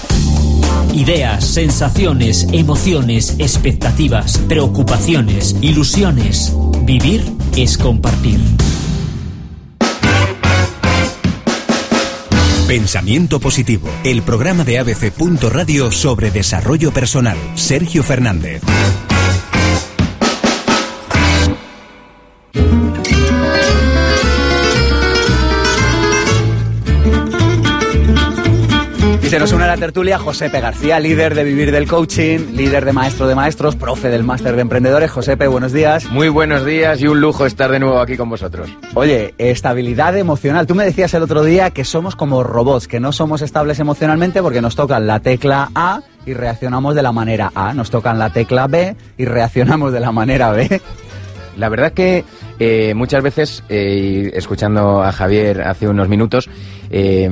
[0.92, 6.52] Ideas, sensaciones, emociones, expectativas, preocupaciones, ilusiones.
[6.82, 7.24] Vivir
[7.56, 8.38] es compartir.
[12.68, 15.10] Pensamiento Positivo, el programa de ABC.
[15.48, 17.38] Radio sobre desarrollo personal.
[17.54, 18.60] Sergio Fernández.
[29.30, 32.92] Se nos une a la tertulia Josepe García, líder de Vivir del Coaching, líder de
[32.92, 35.08] Maestro de Maestros, profe del Máster de Emprendedores.
[35.12, 36.10] Josepe, buenos días.
[36.10, 38.68] Muy buenos días y un lujo estar de nuevo aquí con vosotros.
[38.94, 40.66] Oye, estabilidad emocional.
[40.66, 44.42] Tú me decías el otro día que somos como robots, que no somos estables emocionalmente
[44.42, 48.30] porque nos tocan la tecla A y reaccionamos de la manera A, nos tocan la
[48.30, 50.80] tecla B y reaccionamos de la manera B.
[51.56, 52.24] La verdad que
[52.58, 56.50] eh, muchas veces, eh, escuchando a Javier hace unos minutos,
[56.90, 57.30] eh,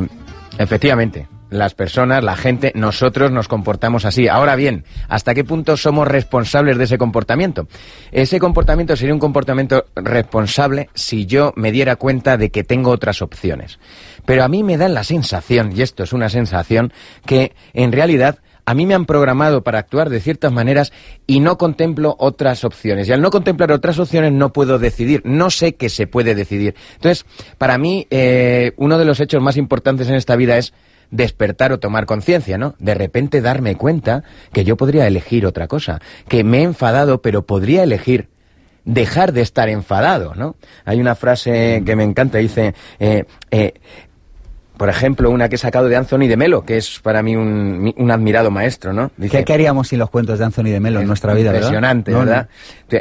[0.58, 4.28] efectivamente, las personas, la gente, nosotros nos comportamos así.
[4.28, 7.68] Ahora bien, ¿hasta qué punto somos responsables de ese comportamiento?
[8.12, 13.22] Ese comportamiento sería un comportamiento responsable si yo me diera cuenta de que tengo otras
[13.22, 13.78] opciones.
[14.24, 16.92] Pero a mí me da la sensación, y esto es una sensación,
[17.24, 20.92] que en realidad a mí me han programado para actuar de ciertas maneras
[21.26, 23.08] y no contemplo otras opciones.
[23.08, 26.74] Y al no contemplar otras opciones no puedo decidir, no sé qué se puede decidir.
[26.96, 27.24] Entonces,
[27.56, 30.74] para mí, eh, uno de los hechos más importantes en esta vida es
[31.10, 32.74] despertar o tomar conciencia, ¿no?
[32.78, 37.46] De repente darme cuenta que yo podría elegir otra cosa, que me he enfadado, pero
[37.46, 38.28] podría elegir
[38.84, 40.56] dejar de estar enfadado, ¿no?
[40.84, 43.74] Hay una frase que me encanta, dice, eh, eh,
[44.78, 48.10] por ejemplo, una que he sacado de Anthony de Melo, que es para mí un,
[48.10, 49.10] admirado maestro, ¿no?
[49.16, 52.48] Dice, ¿Qué, haríamos sin los cuentos de Anthony de Melo en nuestra vida, Impresionante, ¿verdad?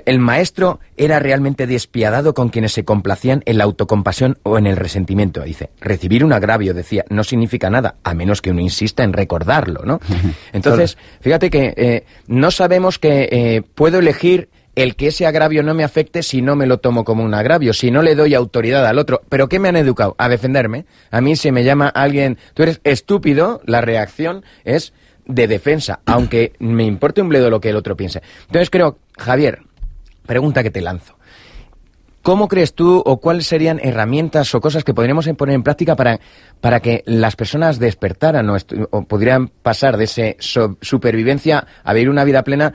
[0.05, 4.75] El maestro era realmente despiadado con quienes se complacían en la autocompasión o en el
[4.75, 5.43] resentimiento.
[5.43, 9.83] Dice, recibir un agravio, decía, no significa nada, a menos que uno insista en recordarlo,
[9.85, 9.99] ¿no?
[10.53, 15.73] Entonces, fíjate que eh, no sabemos que eh, puedo elegir el que ese agravio no
[15.73, 18.85] me afecte si no me lo tomo como un agravio, si no le doy autoridad
[18.85, 19.23] al otro.
[19.27, 20.13] ¿Pero qué me han educado?
[20.19, 20.85] A defenderme.
[21.09, 24.93] A mí si me llama alguien, tú eres estúpido, la reacción es
[25.25, 28.21] de defensa, aunque me importe un bledo lo que el otro piense.
[28.45, 29.63] Entonces creo, Javier,
[30.27, 31.17] pregunta que te lanzo.
[32.21, 36.19] ¿Cómo crees tú o cuáles serían herramientas o cosas que podríamos poner en práctica para,
[36.61, 42.43] para que las personas despertaran o, podrían pasar de ese supervivencia a vivir una vida
[42.43, 42.73] plena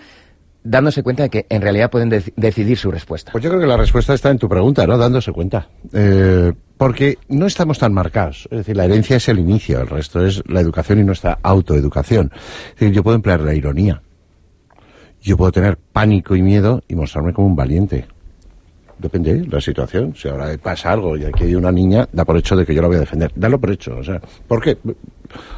[0.64, 3.32] dándose cuenta de que en realidad pueden decidir su respuesta?
[3.32, 4.96] Pues yo creo que la respuesta está en tu pregunta, ¿no?
[4.96, 5.68] Dándose cuenta.
[5.92, 8.48] Eh, porque no estamos tan marcados.
[8.50, 12.32] Es decir, la herencia es el inicio, el resto es la educación y nuestra autoeducación.
[12.34, 14.02] Es decir, yo puedo emplear la ironía.
[15.20, 18.06] Yo puedo tener pánico y miedo y mostrarme como un valiente.
[19.02, 20.14] Depende de la situación.
[20.14, 22.80] Si ahora pasa algo y aquí hay una niña, da por hecho de que yo
[22.80, 23.32] la voy a defender.
[23.34, 23.96] Dalo por hecho.
[23.96, 24.78] O sea, ¿por qué?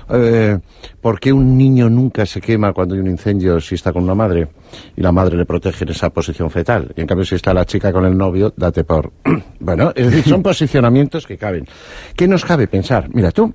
[0.09, 0.59] Eh,
[0.99, 4.15] ¿Por qué un niño nunca se quema cuando hay un incendio si está con una
[4.15, 4.49] madre
[4.97, 6.91] y la madre le protege en esa posición fetal?
[6.97, 9.13] Y en cambio, si está la chica con el novio, date por.
[9.61, 11.67] bueno, es decir, son posicionamientos que caben.
[12.17, 13.11] ¿Qué nos cabe pensar?
[13.13, 13.53] Mira, tú,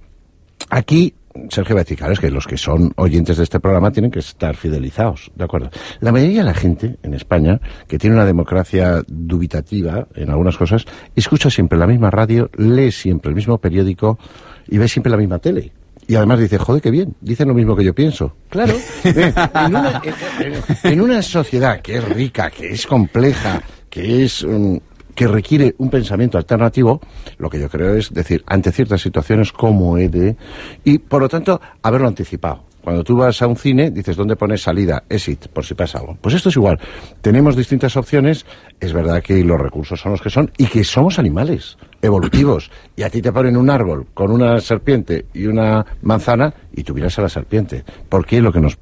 [0.70, 1.16] aquí
[1.50, 5.32] Sergio claro, es que los que son oyentes de este programa tienen que estar fidelizados,
[5.36, 5.70] ¿de acuerdo?
[6.02, 10.86] La mayoría de la gente en España, que tiene una democracia dubitativa en algunas cosas,
[11.16, 14.20] escucha siempre la misma radio, lee siempre el mismo periódico
[14.68, 15.72] y ve siempre la misma tele.
[16.08, 18.36] Y además dice, joder, qué bien, dicen lo mismo que yo pienso.
[18.50, 18.74] Claro,
[19.04, 20.02] en, una,
[20.40, 24.78] en- en una sociedad que es rica, que es compleja, que es mm,
[25.20, 27.02] que requiere un pensamiento alternativo,
[27.40, 30.38] lo que yo creo es decir, ante ciertas situaciones, cómo he de...
[30.86, 32.64] Y, por lo tanto, haberlo anticipado.
[32.82, 35.04] Cuando tú vas a un cine, dices, ¿dónde pones salida?
[35.10, 36.18] Exit, por si pasa algo.
[36.22, 36.80] Pues esto es igual.
[37.20, 38.46] Tenemos distintas opciones.
[38.80, 42.72] Es verdad que los recursos son los que son y que somos animales evolutivos.
[42.96, 46.94] Y a ti te ponen un árbol con una serpiente y una manzana y tú
[46.94, 47.84] miras a la serpiente.
[48.08, 48.78] Porque es lo que nos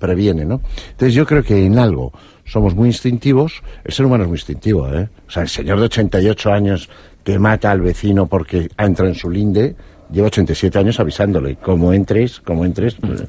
[0.00, 0.60] previene, ¿no?
[0.90, 2.12] Entonces yo creo que en algo
[2.48, 3.62] somos muy instintivos.
[3.84, 5.08] El ser humano es muy instintivo, ¿eh?
[5.26, 6.88] O sea, el señor de 88 años
[7.24, 9.76] que mata al vecino porque ha entrado en su linde,
[10.10, 13.24] lleva 87 años avisándole, como entres, como entres, pues,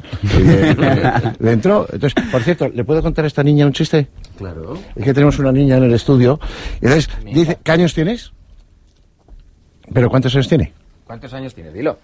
[0.45, 1.85] le, le- le entró.
[1.91, 4.07] Entonces, por cierto, ¿le puedo contar a esta niña un chiste?
[4.37, 4.77] Claro.
[4.95, 6.39] Es que tenemos una niña en el estudio.
[6.81, 8.31] Y entonces, dice, ¿qué años tienes?
[9.93, 10.71] ¿Pero cuántos años tiene?
[11.05, 11.71] ¿Cuántos años tiene?
[11.71, 11.97] Dilo.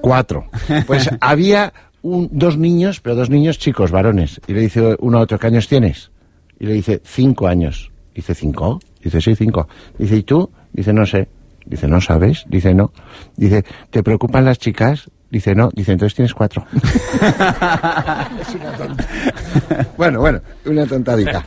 [0.00, 0.46] Cuatro.
[0.86, 4.40] Pues había un- dos niños, pero dos niños chicos, varones.
[4.46, 6.10] Y le dice uno a otro, ¿qué años tienes?
[6.64, 7.92] Y le dice, cinco años.
[8.14, 8.80] Dice, ¿cinco?
[9.02, 9.68] Dice, sí, cinco.
[9.98, 10.50] Dice, ¿y tú?
[10.72, 11.28] Dice, no sé.
[11.66, 12.46] Dice, ¿no sabes?
[12.48, 12.90] Dice, no.
[13.36, 15.10] Dice, ¿te preocupan las chicas?
[15.28, 15.68] Dice, no.
[15.74, 16.64] Dice, entonces tienes cuatro.
[18.40, 19.06] Es una tonta.
[19.98, 21.44] Bueno, bueno, una tontadita.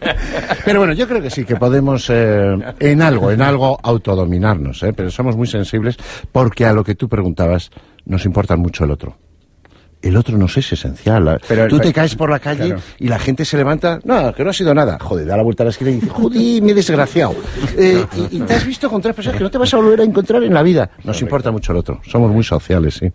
[0.63, 4.93] Pero bueno, yo creo que sí, que podemos eh, en algo, en algo autodominarnos, ¿eh?
[4.93, 5.97] pero somos muy sensibles
[6.31, 7.71] porque a lo que tú preguntabas
[8.05, 9.17] nos importa mucho el otro.
[10.07, 11.39] El otro nos es esencial.
[11.47, 12.81] Pero- tú te caes por la calle claro.
[12.97, 14.97] y la gente se levanta, no, que no ha sido nada.
[14.99, 17.35] Joder, da la vuelta a la esquina y dice, joder, me he desgraciado.
[17.77, 19.99] Eh, y, y te has visto con tres personas que no te vas a volver
[20.01, 20.89] a encontrar en la vida.
[21.03, 22.01] Nos importa mucho el otro.
[22.07, 23.11] Somos muy sociales, sí.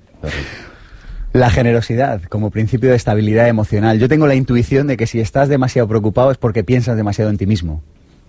[1.33, 3.99] La generosidad como principio de estabilidad emocional.
[3.99, 7.39] Yo tengo la intuición de que si estás demasiado preocupado es porque piensas demasiado en
[7.39, 7.83] ti mismo.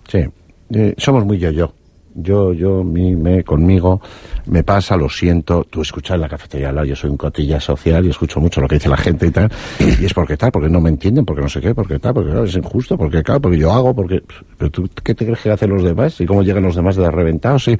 [0.08, 0.24] Sí,
[0.70, 1.74] eh, somos muy yo-yo.
[2.16, 4.00] Yo, yo, mi, me, conmigo,
[4.46, 5.64] me pasa, lo siento.
[5.68, 8.60] Tú escuchas en la cafetería al lado, yo soy un cotilla social y escucho mucho
[8.60, 9.50] lo que dice la gente y tal.
[9.80, 12.30] Y es porque tal, porque no me entienden, porque no sé qué, porque tal, porque
[12.30, 14.22] claro, es injusto, porque claro, porque yo hago, porque...
[14.56, 16.20] Pero tú, ¿qué te crees que hacen los demás?
[16.20, 17.64] ¿Y cómo llegan los demás de reventados?
[17.64, 17.76] Sí.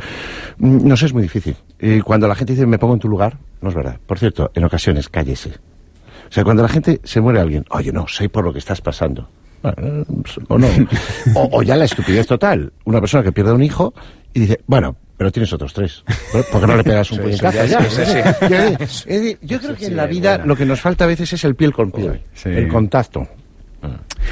[0.59, 1.55] Mm, No sé, es muy difícil.
[1.81, 3.99] Y cuando la gente dice, me pongo en tu lugar, no es verdad.
[4.05, 5.51] Por cierto, en ocasiones, cállese.
[5.51, 8.81] O sea, cuando la gente se muere alguien, oye, no, sé por lo que estás
[8.81, 9.29] pasando.
[9.63, 10.05] Bueno,
[10.49, 10.67] o no.
[11.37, 12.73] O, o ya la estupidez total.
[12.85, 13.95] Una persona que pierde un hijo
[14.35, 16.05] y dice, bueno, pero tienes otros tres.
[16.51, 17.89] ¿Por qué no le pegas un puñetazo ya?
[17.89, 21.45] sí, decir, Yo creo que en la vida lo que nos falta a veces es
[21.45, 23.27] el piel con piel, el contacto.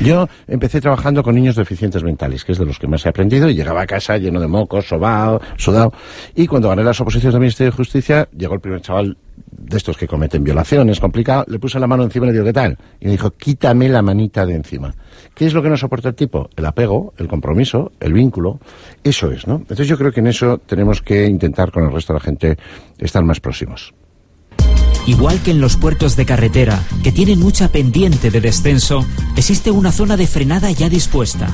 [0.00, 3.48] Yo empecé trabajando con niños deficientes mentales, que es de los que más he aprendido,
[3.48, 5.92] y llegaba a casa lleno de mocos, sobao, sudado.
[6.34, 9.16] Y cuando gané las oposiciones del Ministerio de Justicia, llegó el primer chaval
[9.50, 12.52] de estos que cometen violaciones, complicado, le puse la mano encima y le digo, ¿qué
[12.52, 12.76] tal?
[13.00, 14.94] Y me dijo, quítame la manita de encima.
[15.34, 16.48] ¿Qué es lo que no soporta el tipo?
[16.56, 18.58] El apego, el compromiso, el vínculo.
[19.04, 19.56] Eso es, ¿no?
[19.56, 22.58] Entonces yo creo que en eso tenemos que intentar con el resto de la gente
[22.98, 23.94] estar más próximos.
[25.06, 29.04] Igual que en los puertos de carretera, que tienen mucha pendiente de descenso,
[29.36, 31.48] existe una zona de frenada ya dispuesta.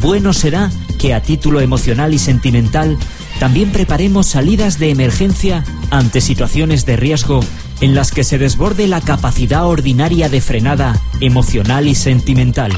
[0.00, 2.96] Bueno será que a título emocional y sentimental
[3.40, 7.40] también preparemos salidas de emergencia ante situaciones de riesgo
[7.80, 12.72] en las que se desborde la capacidad ordinaria de frenada emocional y sentimental.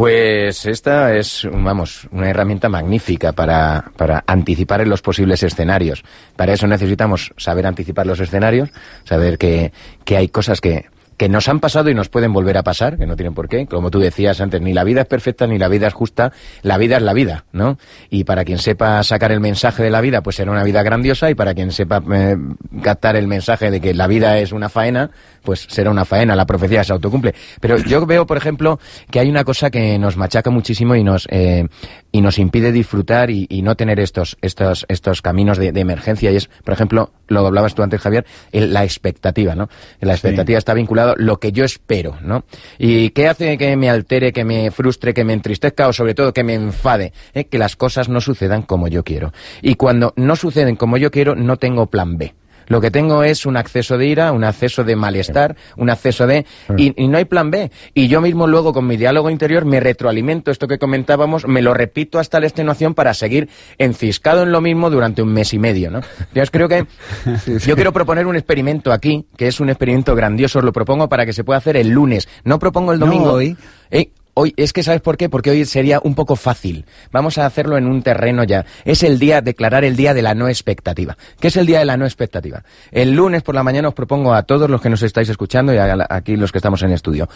[0.00, 6.02] Pues esta es, vamos, una herramienta magnífica para, para anticipar en los posibles escenarios.
[6.36, 8.70] Para eso necesitamos saber anticipar los escenarios,
[9.04, 9.72] saber que,
[10.06, 10.86] que hay cosas que,
[11.20, 13.66] que nos han pasado y nos pueden volver a pasar, que no tienen por qué.
[13.66, 16.32] Como tú decías antes, ni la vida es perfecta ni la vida es justa,
[16.62, 17.76] la vida es la vida, ¿no?
[18.08, 21.28] Y para quien sepa sacar el mensaje de la vida, pues será una vida grandiosa,
[21.28, 22.38] y para quien sepa eh,
[22.82, 25.10] captar el mensaje de que la vida es una faena,
[25.42, 27.34] pues será una faena, la profecía se autocumple.
[27.60, 28.78] Pero yo veo, por ejemplo,
[29.10, 31.66] que hay una cosa que nos machaca muchísimo y nos, eh,
[32.12, 36.30] y nos impide disfrutar y, y no tener estos, estos, estos caminos de, de emergencia,
[36.30, 39.68] y es, por ejemplo, lo hablabas tú antes, Javier, el- la expectativa, ¿no?
[40.00, 42.44] La expectativa está vinculado lo que yo espero, ¿no?
[42.78, 46.32] ¿Y qué hace que me altere, que me frustre, que me entristezca o sobre todo
[46.32, 47.12] que me enfade?
[47.34, 49.32] Eh, Que las cosas no sucedan como yo quiero.
[49.62, 52.34] Y cuando no suceden como yo quiero, no tengo plan B.
[52.70, 56.46] Lo que tengo es un acceso de ira, un acceso de malestar, un acceso de...
[56.78, 57.70] Y, y no hay plan B.
[57.94, 61.74] Y yo mismo luego con mi diálogo interior me retroalimento esto que comentábamos, me lo
[61.74, 63.48] repito hasta la extenuación para seguir
[63.78, 66.00] enciscado en lo mismo durante un mes y medio, ¿no?
[66.32, 66.86] Yo creo que
[67.66, 71.26] yo quiero proponer un experimento aquí, que es un experimento grandioso, os lo propongo para
[71.26, 72.28] que se pueda hacer el lunes.
[72.44, 73.32] No propongo el No domingo.
[73.32, 73.56] hoy.
[73.90, 74.12] Eh,
[74.42, 75.28] Hoy, es que ¿sabes por qué?
[75.28, 76.86] Porque hoy sería un poco fácil.
[77.12, 78.64] Vamos a hacerlo en un terreno ya.
[78.86, 81.18] Es el día, declarar el día de la no expectativa.
[81.38, 82.64] ¿Qué es el día de la no expectativa?
[82.90, 85.76] El lunes por la mañana os propongo a todos los que nos estáis escuchando y
[85.76, 87.28] a aquí los que estamos en estudio.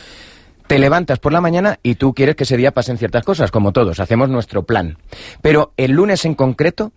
[0.66, 3.72] Te levantas por la mañana y tú quieres que ese día pasen ciertas cosas, como
[3.72, 4.96] todos, hacemos nuestro plan.
[5.42, 6.92] Pero el lunes en concreto,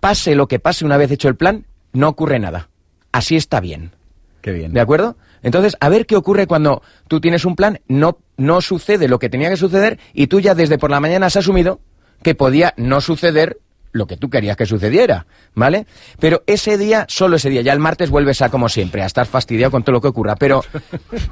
[0.00, 2.70] pase lo que pase una vez hecho el plan, no ocurre nada.
[3.12, 3.92] Así está bien.
[4.40, 4.72] Qué bien.
[4.72, 5.18] ¿De acuerdo?
[5.46, 9.28] Entonces, a ver qué ocurre cuando tú tienes un plan, no, no sucede lo que
[9.28, 11.78] tenía que suceder y tú ya desde por la mañana has asumido
[12.24, 13.58] que podía no suceder
[13.92, 15.86] lo que tú querías que sucediera, ¿vale?
[16.18, 19.24] Pero ese día, solo ese día, ya el martes vuelves a como siempre, a estar
[19.24, 20.64] fastidiado con todo lo que ocurra, pero,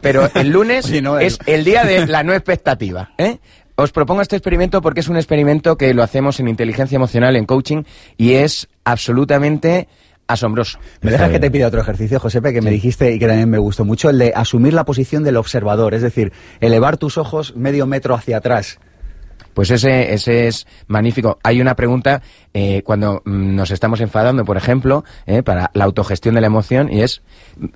[0.00, 3.38] pero el lunes no, es el día de la no expectativa, ¿eh?
[3.74, 7.46] Os propongo este experimento porque es un experimento que lo hacemos en inteligencia emocional, en
[7.46, 7.82] coaching,
[8.16, 9.88] y es absolutamente
[10.26, 10.78] asombroso.
[11.02, 13.58] ¿Me dejas que te pida otro ejercicio, Josepe, que me dijiste y que también me
[13.58, 17.86] gustó mucho, el de asumir la posición del observador, es decir, elevar tus ojos medio
[17.86, 18.78] metro hacia atrás.
[19.54, 21.38] Pues ese, ese es magnífico.
[21.44, 22.22] Hay una pregunta
[22.52, 26.92] eh, cuando mm, nos estamos enfadando, por ejemplo, eh, para la autogestión de la emoción,
[26.92, 27.22] y es,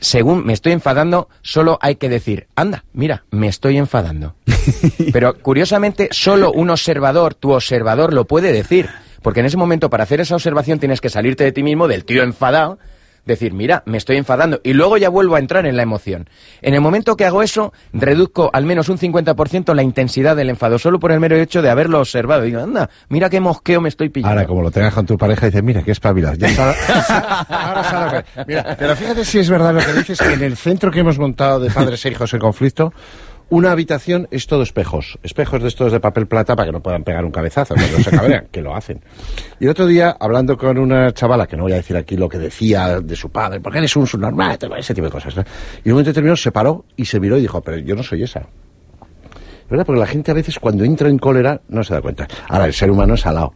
[0.01, 4.35] según me estoy enfadando, solo hay que decir, anda, mira, me estoy enfadando.
[5.13, 8.89] Pero curiosamente, solo un observador, tu observador, lo puede decir.
[9.29, 12.07] Porque en ese momento, para hacer esa observación, tienes que salirte de ti mismo, del
[12.07, 12.79] tío enfadado,
[13.27, 16.31] decir, mira, me estoy enfadando, y luego ya vuelvo a entrar en la emoción.
[16.63, 20.79] En el momento que hago eso, reduzco al menos un 50% la intensidad del enfado,
[20.79, 22.41] solo por el mero hecho de haberlo observado.
[22.45, 24.31] Digo, anda, mira qué mosqueo me estoy pillando.
[24.33, 26.37] Ahora, como lo tengas con tu pareja, dices, mira, qué espabilado.
[26.37, 26.71] Ya está-
[27.51, 30.43] ahora sabe lo que- Mira, pero fíjate si es verdad lo que dices, que en
[30.43, 32.95] el centro que hemos montado de padres e hijos en conflicto,
[33.51, 35.19] una habitación es todo espejos.
[35.23, 38.11] Espejos de estos de papel plata para que no puedan pegar un cabezazo cuando se
[38.11, 39.01] cabrean, que lo hacen.
[39.59, 42.29] Y el otro día, hablando con una chavala, que no voy a decir aquí lo
[42.29, 45.37] que decía de su padre, porque eres un subnormal, ese tipo de cosas.
[45.37, 45.43] ¿no?
[45.43, 48.03] Y en un momento determinado se paró y se miró y dijo, pero yo no
[48.03, 48.47] soy esa.
[49.71, 49.85] ¿Verdad?
[49.85, 52.27] Porque la gente a veces cuando entra en cólera no se da cuenta.
[52.49, 53.53] Ahora, el ser humano es alado.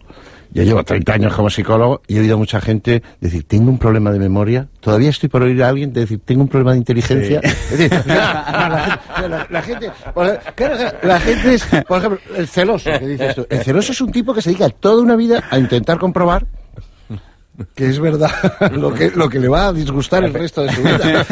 [0.54, 3.78] Yo llevo 30 años como psicólogo y he oído a mucha gente decir, tengo un
[3.78, 4.68] problema de memoria.
[4.80, 7.40] Todavía estoy por oír a alguien decir, tengo un problema de inteligencia.
[7.42, 11.66] Es decir, no, la, gente- la- la gente, por ejemplo, claro, claro, la gente es,
[11.88, 13.46] por ejemplo, el celoso, que dices tú.
[13.48, 16.46] El celoso es un tipo que se dedica toda una vida a intentar comprobar
[17.74, 18.30] que es verdad
[18.72, 21.26] lo que, lo que le va a disgustar el resto de su vida.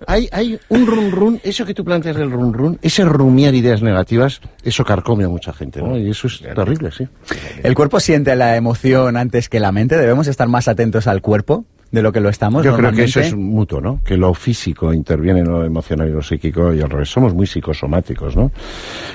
[0.06, 3.82] hay, hay un run run, eso que tú planteas del run run, ese rumiar ideas
[3.82, 5.98] negativas, eso carcome a mucha gente, ¿no?
[5.98, 7.06] Y eso es terrible, sí.
[7.62, 9.96] ¿El cuerpo siente la emoción antes que la mente?
[9.96, 13.20] ¿Debemos estar más atentos al cuerpo de lo que lo estamos Yo creo que eso
[13.20, 14.00] es mutuo, ¿no?
[14.04, 17.08] Que lo físico interviene en lo emocional y lo psíquico y al revés.
[17.08, 18.50] Somos muy psicosomáticos, ¿no?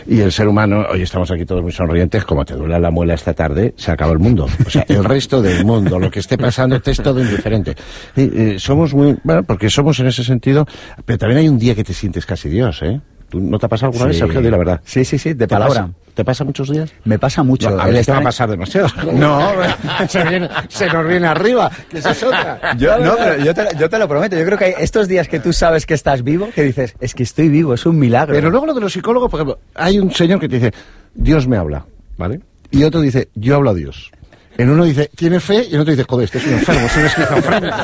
[0.07, 3.13] Y el ser humano, hoy estamos aquí todos muy sonrientes, como te duele la muela
[3.13, 4.47] esta tarde, se acabó el mundo.
[4.65, 7.75] O sea, el resto del mundo, lo que esté pasando, te es todo indiferente.
[8.15, 10.65] Y, eh, somos muy, bueno, porque somos en ese sentido,
[11.05, 12.99] pero también hay un día que te sientes casi Dios, ¿eh?
[13.29, 14.17] ¿Tú no te ha pasado alguna vez.
[14.17, 14.41] Sergio?
[14.41, 14.81] Di la verdad.
[14.83, 15.81] Sí, sí, sí, de ¿Te palabra.
[15.87, 16.93] pasa- ¿Te pasa muchos días?
[17.05, 17.69] Me pasa mucho.
[17.71, 18.87] No, a te va a pasar demasiado.
[19.13, 19.51] No,
[20.07, 22.59] se, viene- se nos viene arriba, que esa es otra.
[22.77, 24.37] Yo, no, pero yo te, yo te lo prometo.
[24.37, 27.15] Yo creo que hay estos días que tú sabes que estás vivo, que dices, es
[27.15, 28.33] que estoy vivo, es un milagro.
[28.35, 30.73] Pero luego lo de los psicólogos, por ejemplo, hay un señor que te dice,
[31.13, 31.85] Dios me habla,
[32.17, 32.41] ¿vale?
[32.71, 34.11] Y otro dice, yo hablo a Dios.
[34.57, 36.97] En uno dice, tiene fe, y en otro dice, joder, este es un enfermo, es
[36.97, 37.77] un esquizofrénico.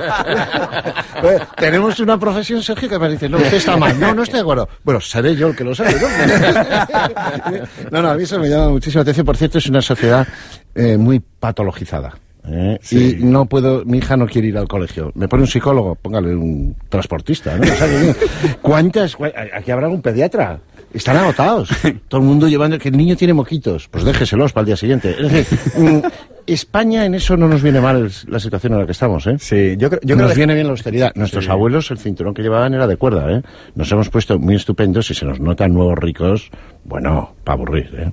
[1.58, 4.00] Tenemos una profesión, Sergio, que me dice, no, usted está mal.
[4.00, 4.70] No, no estoy de acuerdo.
[4.84, 6.08] Bueno, seré yo el que lo sabe, ¿no?
[7.92, 9.26] no, no, a mí eso me llama muchísima atención.
[9.26, 10.28] Por cierto, es una sociedad
[10.76, 12.14] eh, muy patologizada.
[12.52, 12.80] ¿Eh?
[12.82, 13.18] Sí.
[13.20, 15.12] Y no puedo, mi hija no quiere ir al colegio.
[15.16, 17.64] Me pone un psicólogo, póngale un transportista, ¿no?
[17.64, 18.16] O sea, que,
[18.62, 19.16] ¿Cuántas?
[19.54, 20.60] Aquí habrá un pediatra.
[20.94, 21.70] Están agotados.
[22.08, 23.88] Todo el mundo llevando que el niño tiene moquitos.
[23.90, 25.16] Pues déjeselos para el día siguiente.
[25.20, 26.00] Es decir, mm,
[26.48, 29.36] España en eso no nos viene mal la situación en la que estamos, ¿eh?
[29.40, 31.12] Sí, yo creo, yo nos que- viene bien la austeridad.
[31.14, 31.52] Nuestros Sí.
[31.52, 33.44] abuelos, el cinturón que llevaban era de cuerda, ¿eh?
[33.76, 36.50] Nos hemos puesto muy estupendos y se nos notan nuevos ricos.
[36.86, 38.12] Bueno, para aburrir, ¿eh?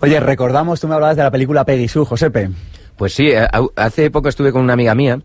[0.00, 2.48] Oye, recordamos, tú me hablabas de la película Peggy Sue, Josepe.
[2.96, 5.20] Pues sí, eh, hace poco estuve con una amiga mía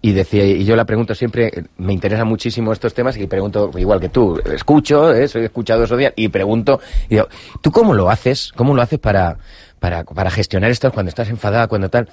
[0.00, 4.00] y decía, y yo la pregunto siempre, me interesan muchísimo estos temas y pregunto, igual
[4.00, 7.28] que tú, escucho, eh, soy escuchado esos días, y pregunto, y digo,
[7.60, 8.52] ¿tú cómo lo haces?
[8.56, 9.38] ¿Cómo lo haces para,
[9.78, 12.08] para, para gestionar esto cuando estás enfadada, cuando tal?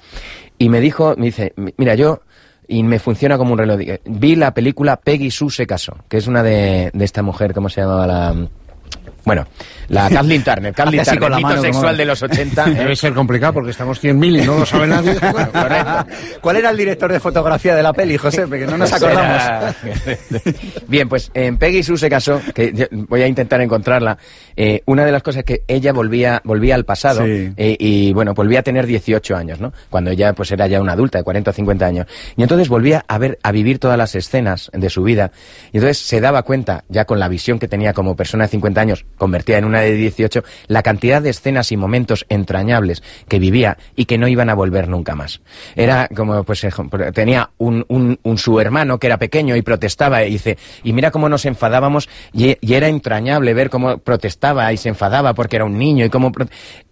[0.56, 2.20] Y me dijo, me dice, "Mi- mira, yo,
[2.68, 6.28] y me funciona como un reloj, vi la película Peggy Sue se casó, que es
[6.28, 8.36] una de, de esta mujer, ¿cómo se llamaba la...?
[9.24, 9.46] Bueno,
[9.88, 12.66] la Kathleen Turner, Kathleen Turner, con la mito mano como- sexual de los 80.
[12.68, 12.74] ¿eh?
[12.74, 15.14] Debe ser complicado porque estamos 100.000 y no lo sabe nadie.
[15.30, 16.06] Bueno,
[16.40, 18.46] ¿Cuál era el director de fotografía de la peli, José?
[18.46, 19.42] Porque no nos Pues acordamos.
[19.42, 19.74] era-
[20.88, 24.18] Bien, pues en Peggy Sue se casó, que voy a intentar encontrarla.
[24.56, 27.52] eh, una de las cosas que ella volvía, volvía al pasado Sí.
[27.56, 29.72] eh, y bueno, volvía a tener 18 años, ¿no?
[29.88, 32.06] Cuando ella pues era ya una adulta de 40 o 50 años.
[32.36, 35.30] Y entonces volvía a ver, a vivir todas las escenas de su vida.
[35.72, 38.80] Y entonces se daba cuenta, ya con la visión que tenía como persona de 50
[38.80, 43.76] años, convertida en una de 18, la cantidad de escenas y momentos entrañables que vivía
[43.94, 45.42] y que no iban a volver nunca más.
[45.76, 46.66] Era como, pues,
[47.12, 51.10] tenía un, un, un su hermano que era pequeño y protestaba y dice, y mira
[51.10, 55.66] cómo nos enfadábamos y, y era entrañable ver cómo protestaba y se enfadaba porque era
[55.66, 56.32] un niño y cómo...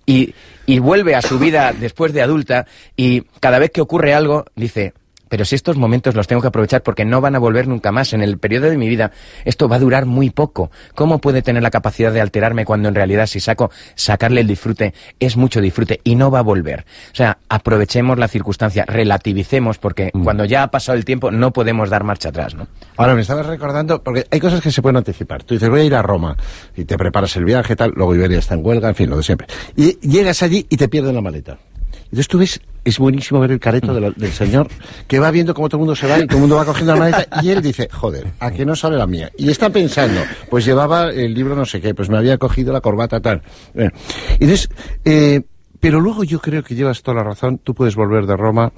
[0.04, 0.34] Y,
[0.66, 4.92] y vuelve a su vida después de adulta y cada vez que ocurre algo dice,
[5.28, 8.12] pero si estos momentos los tengo que aprovechar porque no van a volver nunca más.
[8.12, 9.12] En el periodo de mi vida
[9.44, 10.70] esto va a durar muy poco.
[10.94, 14.94] ¿Cómo puede tener la capacidad de alterarme cuando en realidad si saco sacarle el disfrute
[15.20, 16.84] es mucho disfrute y no va a volver?
[17.12, 21.90] O sea, aprovechemos la circunstancia, relativicemos porque cuando ya ha pasado el tiempo no podemos
[21.90, 22.66] dar marcha atrás, ¿no?
[22.96, 25.42] Ahora me estabas recordando, porque hay cosas que se pueden anticipar.
[25.44, 26.36] Tú dices, voy a ir a Roma
[26.76, 29.22] y te preparas el viaje, tal, luego Iberia está en huelga, en fin, lo de
[29.22, 29.46] siempre.
[29.76, 31.58] Y llegas allí y te pierden la maleta.
[32.04, 34.68] Entonces tú ves, es buenísimo ver el careto del señor
[35.06, 36.94] que va viendo cómo todo el mundo se va y todo el mundo va cogiendo
[36.94, 39.30] la maleta y él dice, joder, ¿a que no sale la mía?
[39.36, 40.20] Y está pensando,
[40.50, 43.42] pues llevaba el libro no sé qué, pues me había cogido la corbata tal.
[43.74, 44.68] Y entonces,
[45.04, 45.42] eh,
[45.80, 48.72] pero luego yo creo que llevas toda la razón, tú puedes volver de Roma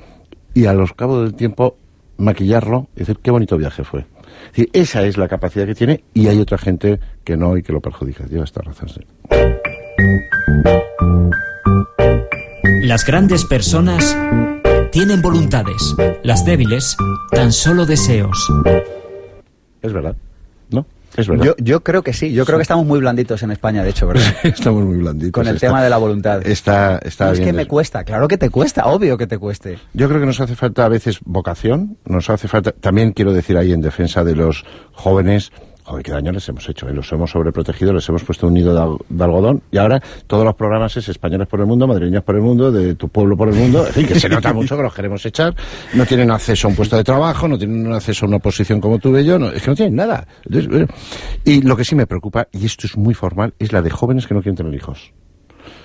[0.54, 1.76] y a los cabos del tiempo
[2.18, 4.00] maquillarlo y decir qué bonito viaje fue.
[4.00, 7.62] Es decir, esa es la capacidad que tiene y hay otra gente que no y
[7.62, 8.26] que lo perjudica.
[8.26, 9.00] Llevas toda razón, sí.
[12.90, 14.16] Las grandes personas
[14.90, 16.96] tienen voluntades, las débiles
[17.30, 18.50] tan solo deseos.
[19.80, 20.16] Es verdad,
[20.70, 20.84] ¿no?
[21.16, 21.44] Es verdad.
[21.44, 24.08] Yo, yo creo que sí, yo creo que estamos muy blanditos en España, de hecho,
[24.08, 24.24] ¿verdad?
[24.42, 25.30] Estamos muy blanditos.
[25.30, 26.44] Con el Está- tema de la voluntad.
[26.44, 29.38] Está, está No, es bien que me cuesta, claro que te cuesta, obvio que te
[29.38, 29.78] cueste.
[29.94, 33.56] Yo creo que nos hace falta a veces vocación, nos hace falta, también quiero decir
[33.56, 34.64] ahí en defensa de los
[34.94, 35.52] jóvenes,
[35.90, 36.92] joder, qué daño les hemos hecho, ¿eh?
[36.94, 40.44] los hemos sobreprotegido, les hemos puesto un nido de, al- de algodón y ahora todos
[40.44, 43.48] los programas es españoles por el mundo, madrileños por el mundo, de tu pueblo por
[43.48, 45.54] el mundo, en fin, que se nota mucho que los queremos echar,
[45.94, 48.98] no tienen acceso a un puesto de trabajo, no tienen acceso a una posición como
[48.98, 50.26] tuve yo, no, es que no tienen nada.
[50.44, 50.86] Entonces, bueno,
[51.44, 54.26] y lo que sí me preocupa, y esto es muy formal, es la de jóvenes
[54.26, 55.12] que no quieren tener hijos.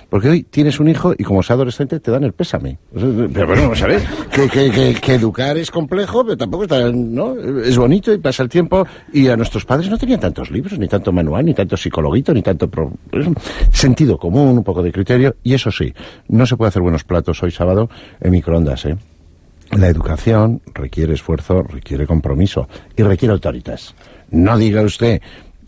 [0.08, 2.78] Porque hoy tienes un hijo y como sea adolescente te dan el pésame.
[2.94, 4.02] Pero bueno, vamos a ver,
[4.32, 7.34] que, que, que, que educar es complejo, pero tampoco está, ¿no?
[7.60, 8.86] Es bonito y pasa el tiempo.
[9.12, 12.42] Y a nuestros padres no tenían tantos libros, ni tanto manual, ni tanto psicologuito, ni
[12.42, 12.92] tanto pro-
[13.72, 15.34] sentido común, un poco de criterio.
[15.42, 15.92] Y eso sí,
[16.28, 17.90] no se puede hacer buenos platos hoy sábado
[18.20, 18.96] en microondas, ¿eh?
[19.76, 23.96] La educación requiere esfuerzo, requiere compromiso y requiere autoritas.
[24.30, 25.20] No diga usted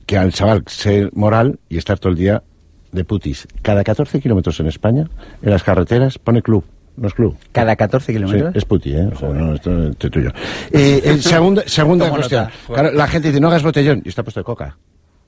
[0.06, 2.44] que al chaval ser moral y estar todo el día
[2.92, 3.46] de putis.
[3.62, 5.08] Cada 14 kilómetros en España,
[5.42, 6.64] en las carreteras, pone club.
[6.96, 7.36] No es club.
[7.52, 8.52] ¿Cada 14 kilómetros?
[8.52, 9.08] Sí, es puti, ¿eh?
[9.14, 10.30] Joder, no, esto es tuyo.
[10.72, 12.48] Eh, eh, segunda segunda cuestión.
[12.66, 14.76] Claro, la gente dice, no hagas botellón, y está puesto de coca.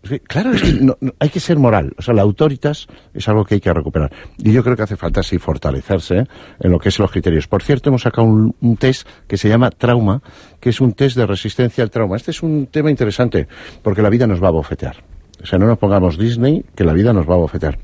[0.02, 1.92] Es que, claro, es que no- no, hay que ser moral.
[1.98, 4.10] O sea, la autoritas es algo que hay que recuperar.
[4.38, 6.24] Y yo creo que hace falta, sí, fortalecerse ¿eh?
[6.58, 7.46] en lo que es los criterios.
[7.46, 10.22] Por cierto, hemos sacado un, un test que se llama Trauma,
[10.58, 12.16] que es un test de resistencia al trauma.
[12.16, 13.46] Este es un tema interesante,
[13.82, 14.96] porque la vida nos va a bofetear.
[15.42, 17.78] O sea, no nos pongamos Disney, que la vida nos va a bofetear.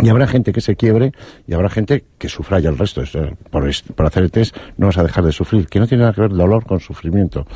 [0.00, 1.12] Y habrá gente que se quiebre
[1.46, 3.02] y habrá gente que sufra ya el resto.
[3.50, 6.12] Por, por hacer el test no vas a dejar de sufrir, que no tiene nada
[6.12, 7.46] que ver dolor con sufrimiento,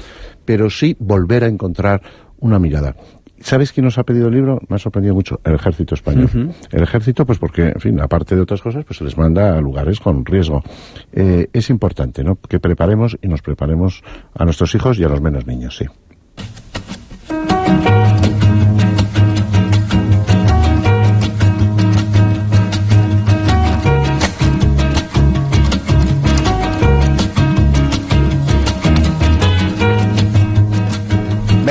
[0.45, 2.01] pero sí volver a encontrar
[2.39, 2.95] una mirada.
[3.41, 4.61] ¿Sabes quién nos ha pedido el libro?
[4.69, 5.41] Me ha sorprendido mucho.
[5.45, 6.53] El ejército español.
[6.71, 9.61] El ejército, pues porque, en fin, aparte de otras cosas, pues se les manda a
[9.61, 10.63] lugares con riesgo.
[11.13, 12.37] Eh, es importante, ¿no?
[12.37, 14.03] Que preparemos y nos preparemos
[14.35, 15.87] a nuestros hijos y a los menos niños, sí.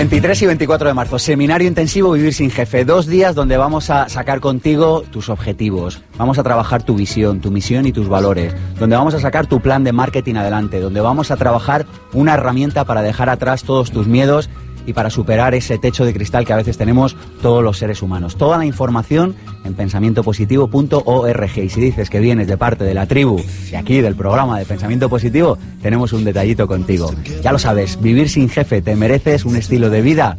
[0.09, 2.85] 23 y 24 de marzo, seminario intensivo Vivir sin Jefe.
[2.85, 7.51] Dos días donde vamos a sacar contigo tus objetivos, vamos a trabajar tu visión, tu
[7.51, 11.29] misión y tus valores, donde vamos a sacar tu plan de marketing adelante, donde vamos
[11.29, 14.49] a trabajar una herramienta para dejar atrás todos tus miedos
[14.87, 18.37] y para superar ese techo de cristal que a veces tenemos todos los seres humanos.
[18.37, 19.35] Toda la información
[19.65, 21.57] en pensamientopositivo.org.
[21.57, 24.65] Y si dices que vienes de parte de la tribu, de aquí, del programa de
[24.65, 27.13] Pensamiento Positivo, tenemos un detallito contigo.
[27.43, 30.37] Ya lo sabes, vivir sin jefe, te mereces un estilo de vida,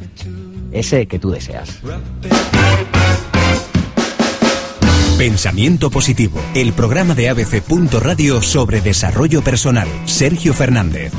[0.73, 1.81] ese que tú deseas.
[5.19, 7.63] Pensamiento Positivo, el programa de ABC.
[8.01, 9.89] Radio sobre desarrollo personal.
[10.07, 11.13] Sergio Fernández.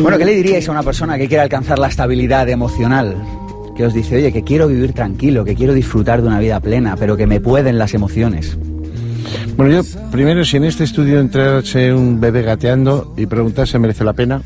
[0.00, 3.16] Bueno, ¿qué le diríais a una persona que quiere alcanzar la estabilidad emocional?
[3.76, 6.96] Que os dice, oye, que quiero vivir tranquilo, que quiero disfrutar de una vida plena,
[6.96, 8.58] pero que me pueden las emociones.
[9.56, 14.14] Bueno, yo primero, si en este estudio entrase un bebé gateando y preguntase, ¿merece la
[14.14, 14.42] pena?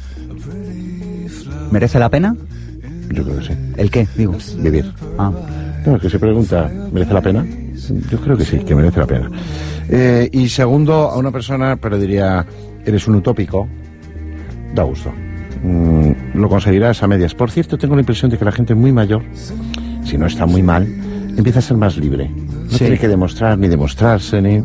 [1.70, 2.36] ¿Merece la pena?
[3.10, 3.52] Yo creo que sí.
[3.78, 4.06] ¿El qué?
[4.16, 4.36] Digo.
[4.58, 4.92] Vivir.
[5.16, 5.32] Ah.
[5.86, 7.46] No, que se pregunta, ¿merece la pena?
[8.10, 9.30] Yo creo que sí, que merece la pena.
[9.88, 12.44] Eh, y segundo, a una persona, pero diría,
[12.84, 13.68] eres un utópico,
[14.74, 15.12] da gusto.
[15.62, 17.34] Mm, lo conseguirás a medias.
[17.34, 19.22] Por cierto, tengo la impresión de que la gente muy mayor,
[20.04, 20.86] si no está muy mal,
[21.36, 22.28] empieza a ser más libre.
[22.28, 22.78] No Sí.
[22.78, 24.62] tiene que demostrar ni demostrarse ni.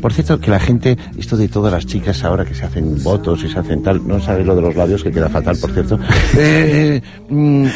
[0.00, 3.42] Por cierto, que la gente, esto de todas las chicas ahora que se hacen votos
[3.44, 5.98] y se hacen tal, no sabe lo de los labios que queda fatal, por cierto.
[6.38, 7.66] Eh, mm,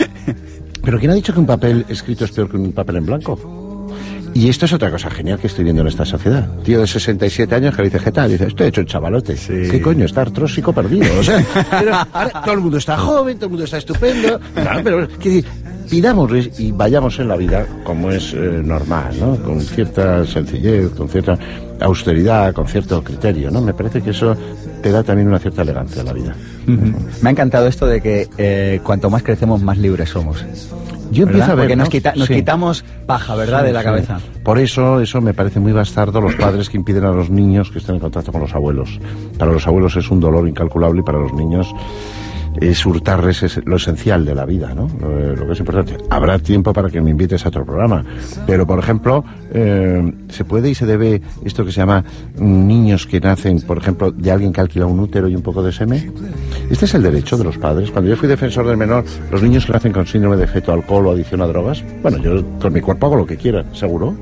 [0.83, 3.58] pero ¿quién ha dicho que un papel escrito es peor que un papel en blanco?
[4.39, 6.49] Y esto es otra cosa genial que estoy viendo en esta sociedad.
[6.63, 8.31] Tío de 67 años que le dice, ¿qué tal?
[8.31, 9.35] Dice, estoy hecho un chavalote.
[9.35, 10.05] ¿Qué coño?
[10.05, 11.07] Está artrósico perdido.
[11.19, 11.45] O sea,
[11.81, 14.39] pero ahora todo el mundo está joven, todo el mundo está estupendo.
[14.55, 15.43] Claro, pero, ¿qué?
[15.91, 19.35] Pidámosles y vayamos en la vida como es eh, normal, ¿no?
[19.43, 21.37] Con cierta sencillez, con cierta
[21.81, 23.61] austeridad, con cierto criterio, ¿no?
[23.61, 24.37] Me parece que eso
[24.81, 26.37] te da también una cierta elegancia a la vida.
[27.23, 30.45] Me ha encantado esto de que eh, cuanto más crecemos, más libres somos.
[31.11, 31.91] Yo empiezo a ver, Porque nos, ¿no?
[31.91, 32.35] quita- nos Sí.
[32.35, 33.85] quitamos paja, ¿verdad?, Sí, de la sí.
[33.85, 34.21] cabeza.
[34.43, 37.79] Por eso, eso me parece muy bastardo los padres que impiden a los niños que
[37.79, 38.99] estén en contacto con los abuelos.
[39.39, 41.73] Para los abuelos es un dolor incalculable y para los niños
[42.61, 44.89] es hurtarles es lo esencial de la vida, ¿no?
[45.01, 45.97] Lo, lo que es importante.
[46.11, 48.05] Habrá tiempo para que me invites a otro programa.
[48.47, 52.03] Pero, por ejemplo, eh, se puede y se debe esto que se llama
[52.37, 55.63] mm, niños que nacen, por ejemplo, de alguien que alquila un útero y un poco
[55.63, 56.13] de semen.
[56.71, 57.91] Este es el derecho de los padres.
[57.91, 61.07] Cuando yo fui defensor del menor, los niños que nacen con síndrome de feto, alcohol
[61.07, 64.15] o adicción a drogas, bueno, yo con mi cuerpo hago lo que quiera, seguro.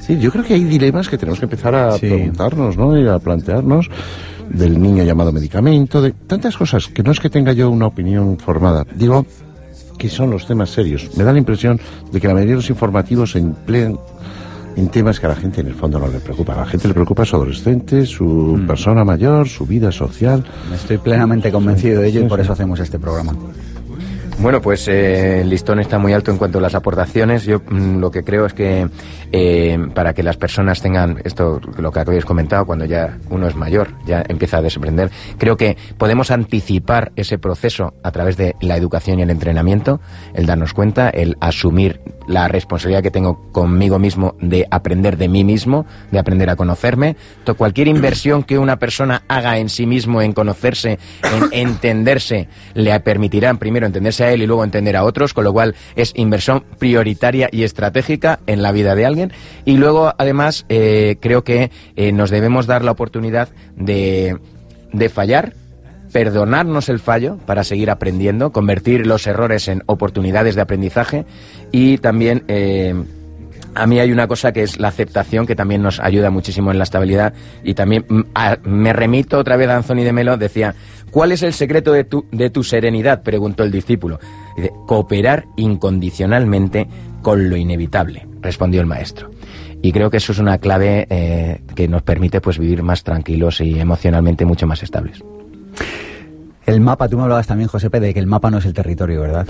[0.00, 2.98] Sí, yo creo que hay dilemas que tenemos que empezar a preguntarnos, ¿no?
[2.98, 3.88] Y a plantearnos
[4.48, 8.38] del niño llamado medicamento, de tantas cosas que no es que tenga yo una opinión
[8.38, 8.86] formada.
[8.94, 9.26] Digo
[9.98, 11.10] que son los temas serios.
[11.16, 11.80] Me da la impresión
[12.12, 13.98] de que la mayoría de los informativos se emplean
[14.78, 16.54] en temas que a la gente en el fondo no le preocupa.
[16.54, 20.44] A la gente le preocupa su adolescente, su persona mayor, su vida social.
[20.72, 23.34] Estoy plenamente convencido de ello y por eso hacemos este programa.
[24.40, 27.44] Bueno, pues eh, el listón está muy alto en cuanto a las aportaciones.
[27.44, 28.88] Yo mm, lo que creo es que
[29.32, 33.56] eh, para que las personas tengan esto, lo que habéis comentado, cuando ya uno es
[33.56, 38.76] mayor, ya empieza a desprender, creo que podemos anticipar ese proceso a través de la
[38.76, 40.00] educación y el entrenamiento,
[40.34, 45.42] el darnos cuenta, el asumir la responsabilidad que tengo conmigo mismo de aprender de mí
[45.42, 47.16] mismo, de aprender a conocerme.
[47.56, 53.52] Cualquier inversión que una persona haga en sí mismo, en conocerse, en entenderse, le permitirá
[53.54, 57.48] primero entenderse a él y luego entender a otros, con lo cual es inversión prioritaria
[57.50, 59.32] y estratégica en la vida de alguien.
[59.64, 64.36] Y luego, además, eh, creo que eh, nos debemos dar la oportunidad de,
[64.92, 65.54] de fallar,
[66.12, 71.24] perdonarnos el fallo para seguir aprendiendo, convertir los errores en oportunidades de aprendizaje
[71.72, 72.94] y también eh,
[73.74, 76.78] a mí hay una cosa que es la aceptación que también nos ayuda muchísimo en
[76.78, 77.32] la estabilidad
[77.62, 78.04] y también
[78.64, 80.74] me remito otra vez a Anthony de Melo, decía,
[81.10, 83.22] ¿cuál es el secreto de tu, de tu serenidad?
[83.22, 84.18] preguntó el discípulo.
[84.86, 86.88] Cooperar incondicionalmente
[87.22, 89.30] con lo inevitable, respondió el maestro.
[89.80, 93.60] Y creo que eso es una clave eh, que nos permite pues vivir más tranquilos
[93.60, 95.22] y emocionalmente mucho más estables.
[96.68, 99.20] El mapa, tú me hablabas también, Josepe, de que el mapa no es el territorio,
[99.22, 99.46] ¿verdad?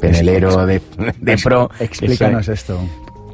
[0.00, 0.80] penelero de,
[1.20, 1.70] de pro.
[1.80, 2.78] Explícanos esto.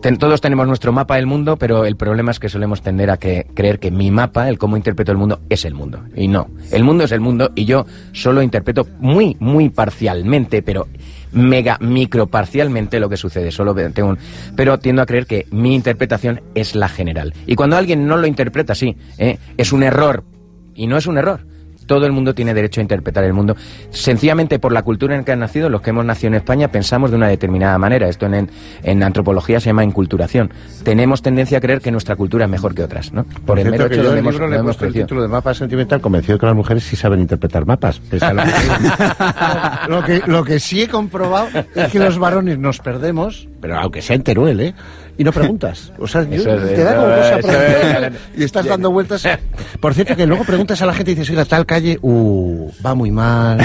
[0.02, 3.18] Ten- todos tenemos nuestro mapa del mundo, pero el problema es que solemos tender a
[3.18, 6.00] que, creer que mi mapa, el cómo interpreto el mundo, es el mundo.
[6.16, 6.48] Y no.
[6.72, 10.88] El mundo es el mundo y yo solo interpreto muy, muy parcialmente, pero
[11.30, 13.52] mega micro parcialmente lo que sucede.
[13.52, 14.18] Solo tengo un-
[14.56, 17.32] pero tiendo a creer que mi interpretación es la general.
[17.46, 19.38] Y cuando alguien no lo interpreta así, ¿eh?
[19.56, 20.24] es un error.
[20.74, 21.46] Y no es un error.
[21.86, 23.56] Todo el mundo tiene derecho a interpretar el mundo.
[23.90, 27.10] Sencillamente por la cultura en que han nacido, los que hemos nacido en España pensamos
[27.10, 28.08] de una determinada manera.
[28.08, 28.50] Esto en,
[28.82, 30.50] en antropología se llama inculturación.
[30.84, 33.24] Tenemos tendencia a creer que nuestra cultura es mejor que otras, ¿no?
[33.46, 35.54] Por el cierto, mero hecho de el hemos- libro le hemos el título de mapa
[35.54, 38.00] sentimental convencido que las mujeres sí saben interpretar mapas.
[39.88, 44.02] lo, que, lo que sí he comprobado es que los varones nos perdemos, pero aunque
[44.02, 44.74] sea en Teruel, ¿eh?
[45.18, 45.92] Y no preguntas.
[45.98, 49.22] O sea, yo- es- te da como cosa es- preguntar y estás dando vueltas.
[49.78, 52.94] Por cierto, que luego preguntas a la gente y dices, oiga, tal calle, uh, va
[52.94, 53.60] muy mal,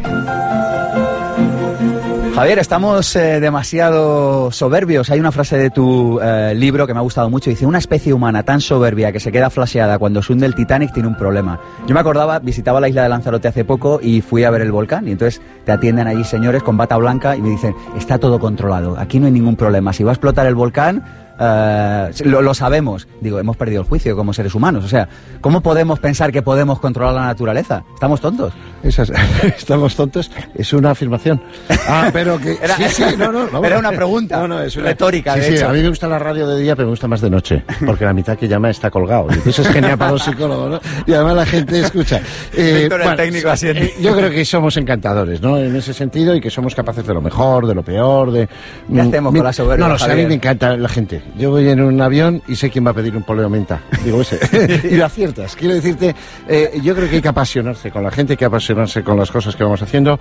[2.32, 5.10] Javier, estamos eh, demasiado soberbios.
[5.10, 7.50] Hay una frase de tu eh, libro que me ha gustado mucho.
[7.50, 10.92] Dice, una especie humana tan soberbia que se queda flasheada cuando se hunde el Titanic
[10.92, 11.58] tiene un problema.
[11.88, 14.70] Yo me acordaba, visitaba la isla de Lanzarote hace poco y fui a ver el
[14.70, 15.08] volcán.
[15.08, 18.96] Y entonces te atienden allí señores con bata blanca y me dicen, está todo controlado,
[18.96, 19.92] aquí no hay ningún problema.
[19.92, 23.08] Si va a explotar el volcán, eh, lo, lo sabemos.
[23.20, 24.84] Digo, hemos perdido el juicio como seres humanos.
[24.84, 25.08] O sea,
[25.40, 27.84] ¿cómo podemos pensar que podemos controlar la naturaleza?
[27.94, 28.52] ¿Estamos tontos?
[28.82, 29.12] Esas-
[29.56, 30.30] estamos tontos.
[30.54, 31.40] Es una afirmación.
[31.88, 32.52] Ah, pero que.
[32.62, 33.78] Era- sí, sí, no, no, no, era bueno.
[33.78, 35.68] una pregunta No, no, es una retórica, Sí, de sí, hecho.
[35.68, 37.62] a mí me gusta la radio de día, pero me gusta más de noche.
[37.86, 39.28] Porque la mitad que llama está colgado.
[39.44, 40.80] Y eso es genial para los psicólogos, ¿no?
[41.06, 42.20] Y además la gente escucha.
[42.56, 43.84] Víctor, el técnico, asiente.
[43.84, 45.58] eh, Yo creo que somos encantadores, ¿no?
[45.58, 48.48] En ese sentido, y que somos capaces de lo mejor, de lo peor, de.
[48.92, 51.22] ¿Qué hacemos con la soberbia, No, no, a mí me encanta la gente.
[51.36, 53.80] Yo voy en un avión y sé quién va a pedir un poleo menta.
[54.04, 54.38] Digo ese.
[54.90, 55.54] y lo aciertas.
[55.56, 56.14] Quiero decirte,
[56.48, 58.71] eh, yo creo que hay que apasionarse con la gente, que apasionarse
[59.04, 60.18] con las cosas que vamos haciendo,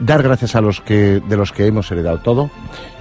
[0.00, 2.50] dar gracias a los que de los que hemos heredado todo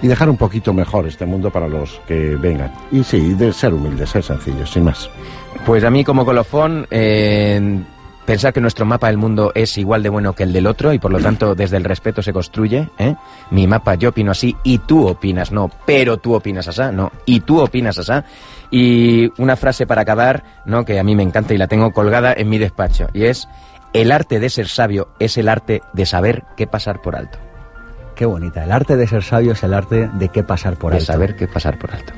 [0.01, 2.71] y dejar un poquito mejor este mundo para los que vengan.
[2.91, 5.09] Y sí, de ser humildes, ser sencillos, sin más.
[5.65, 7.83] Pues a mí como colofón, eh,
[8.25, 10.99] pensar que nuestro mapa del mundo es igual de bueno que el del otro y
[10.99, 12.89] por lo tanto desde el respeto se construye.
[12.97, 13.15] ¿eh?
[13.51, 17.41] Mi mapa yo opino así y tú opinas no, pero tú opinas asá, no, y
[17.41, 18.25] tú opinas asá.
[18.71, 20.83] Y una frase para acabar, ¿no?
[20.83, 23.47] que a mí me encanta y la tengo colgada en mi despacho y es
[23.93, 27.39] el arte de ser sabio es el arte de saber qué pasar por alto.
[28.15, 28.63] Qué bonita.
[28.63, 31.11] El arte de ser sabio es el arte de qué pasar por de alto.
[31.11, 32.13] saber qué pasar por alto.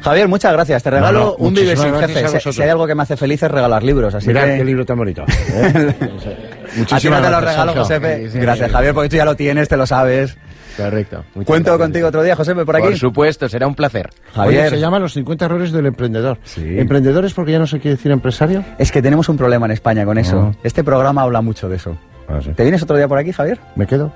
[0.00, 0.82] Javier, muchas gracias.
[0.82, 2.40] Te regalo No, no, un Vive muchísimas sin gracias jefe.
[2.40, 2.52] Si-.
[2.52, 4.14] Si, hay algo que me hace feliz es regalar libros.
[4.14, 4.58] Así Mirad que...
[4.58, 5.24] qué libro tan bonito.
[5.26, 5.94] ¿eh?
[6.90, 7.82] A ti no te lo gracias, regalo, Sergio.
[7.82, 8.40] Josepe.
[8.40, 10.38] Gracias, Javier, porque tú ya lo tienes, te lo sabes.
[10.84, 11.24] Correcto.
[11.34, 11.86] Muchas Cuento gracias.
[11.86, 12.86] contigo otro día, Josepe, por aquí.
[12.86, 14.10] Por supuesto, será un placer.
[14.34, 14.60] Javier.
[14.62, 16.38] Oye, se llama Los 50 errores del emprendedor.
[16.44, 16.78] Sí.
[16.78, 18.64] ¿Emprendedores porque ya no se quiere decir empresario?
[18.78, 20.36] Es que tenemos un problema en España con eso.
[20.36, 20.56] No.
[20.62, 21.96] Este programa habla mucho de eso.
[22.28, 22.50] Ah, sí.
[22.54, 23.58] ¿Te vienes otro día por aquí, Javier?
[23.76, 24.12] ¿Me quedo?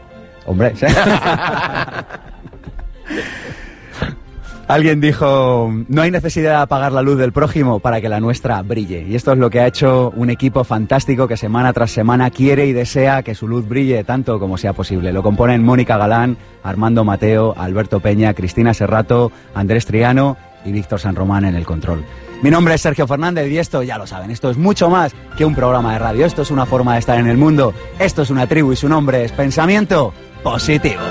[0.46, 0.72] Hombre.
[4.66, 8.62] Alguien dijo, no hay necesidad de apagar la luz del prójimo para que la nuestra
[8.62, 9.04] brille.
[9.06, 12.66] Y esto es lo que ha hecho un equipo fantástico que semana tras semana quiere
[12.66, 15.12] y desea que su luz brille tanto como sea posible.
[15.12, 21.14] Lo componen Mónica Galán, Armando Mateo, Alberto Peña, Cristina Serrato, Andrés Triano y Víctor San
[21.14, 22.02] Román en el control.
[22.42, 25.44] Mi nombre es Sergio Fernández y esto, ya lo saben, esto es mucho más que
[25.44, 26.24] un programa de radio.
[26.24, 27.74] Esto es una forma de estar en el mundo.
[27.98, 31.02] Esto es una tribu y su nombre es Pensamiento Positivo.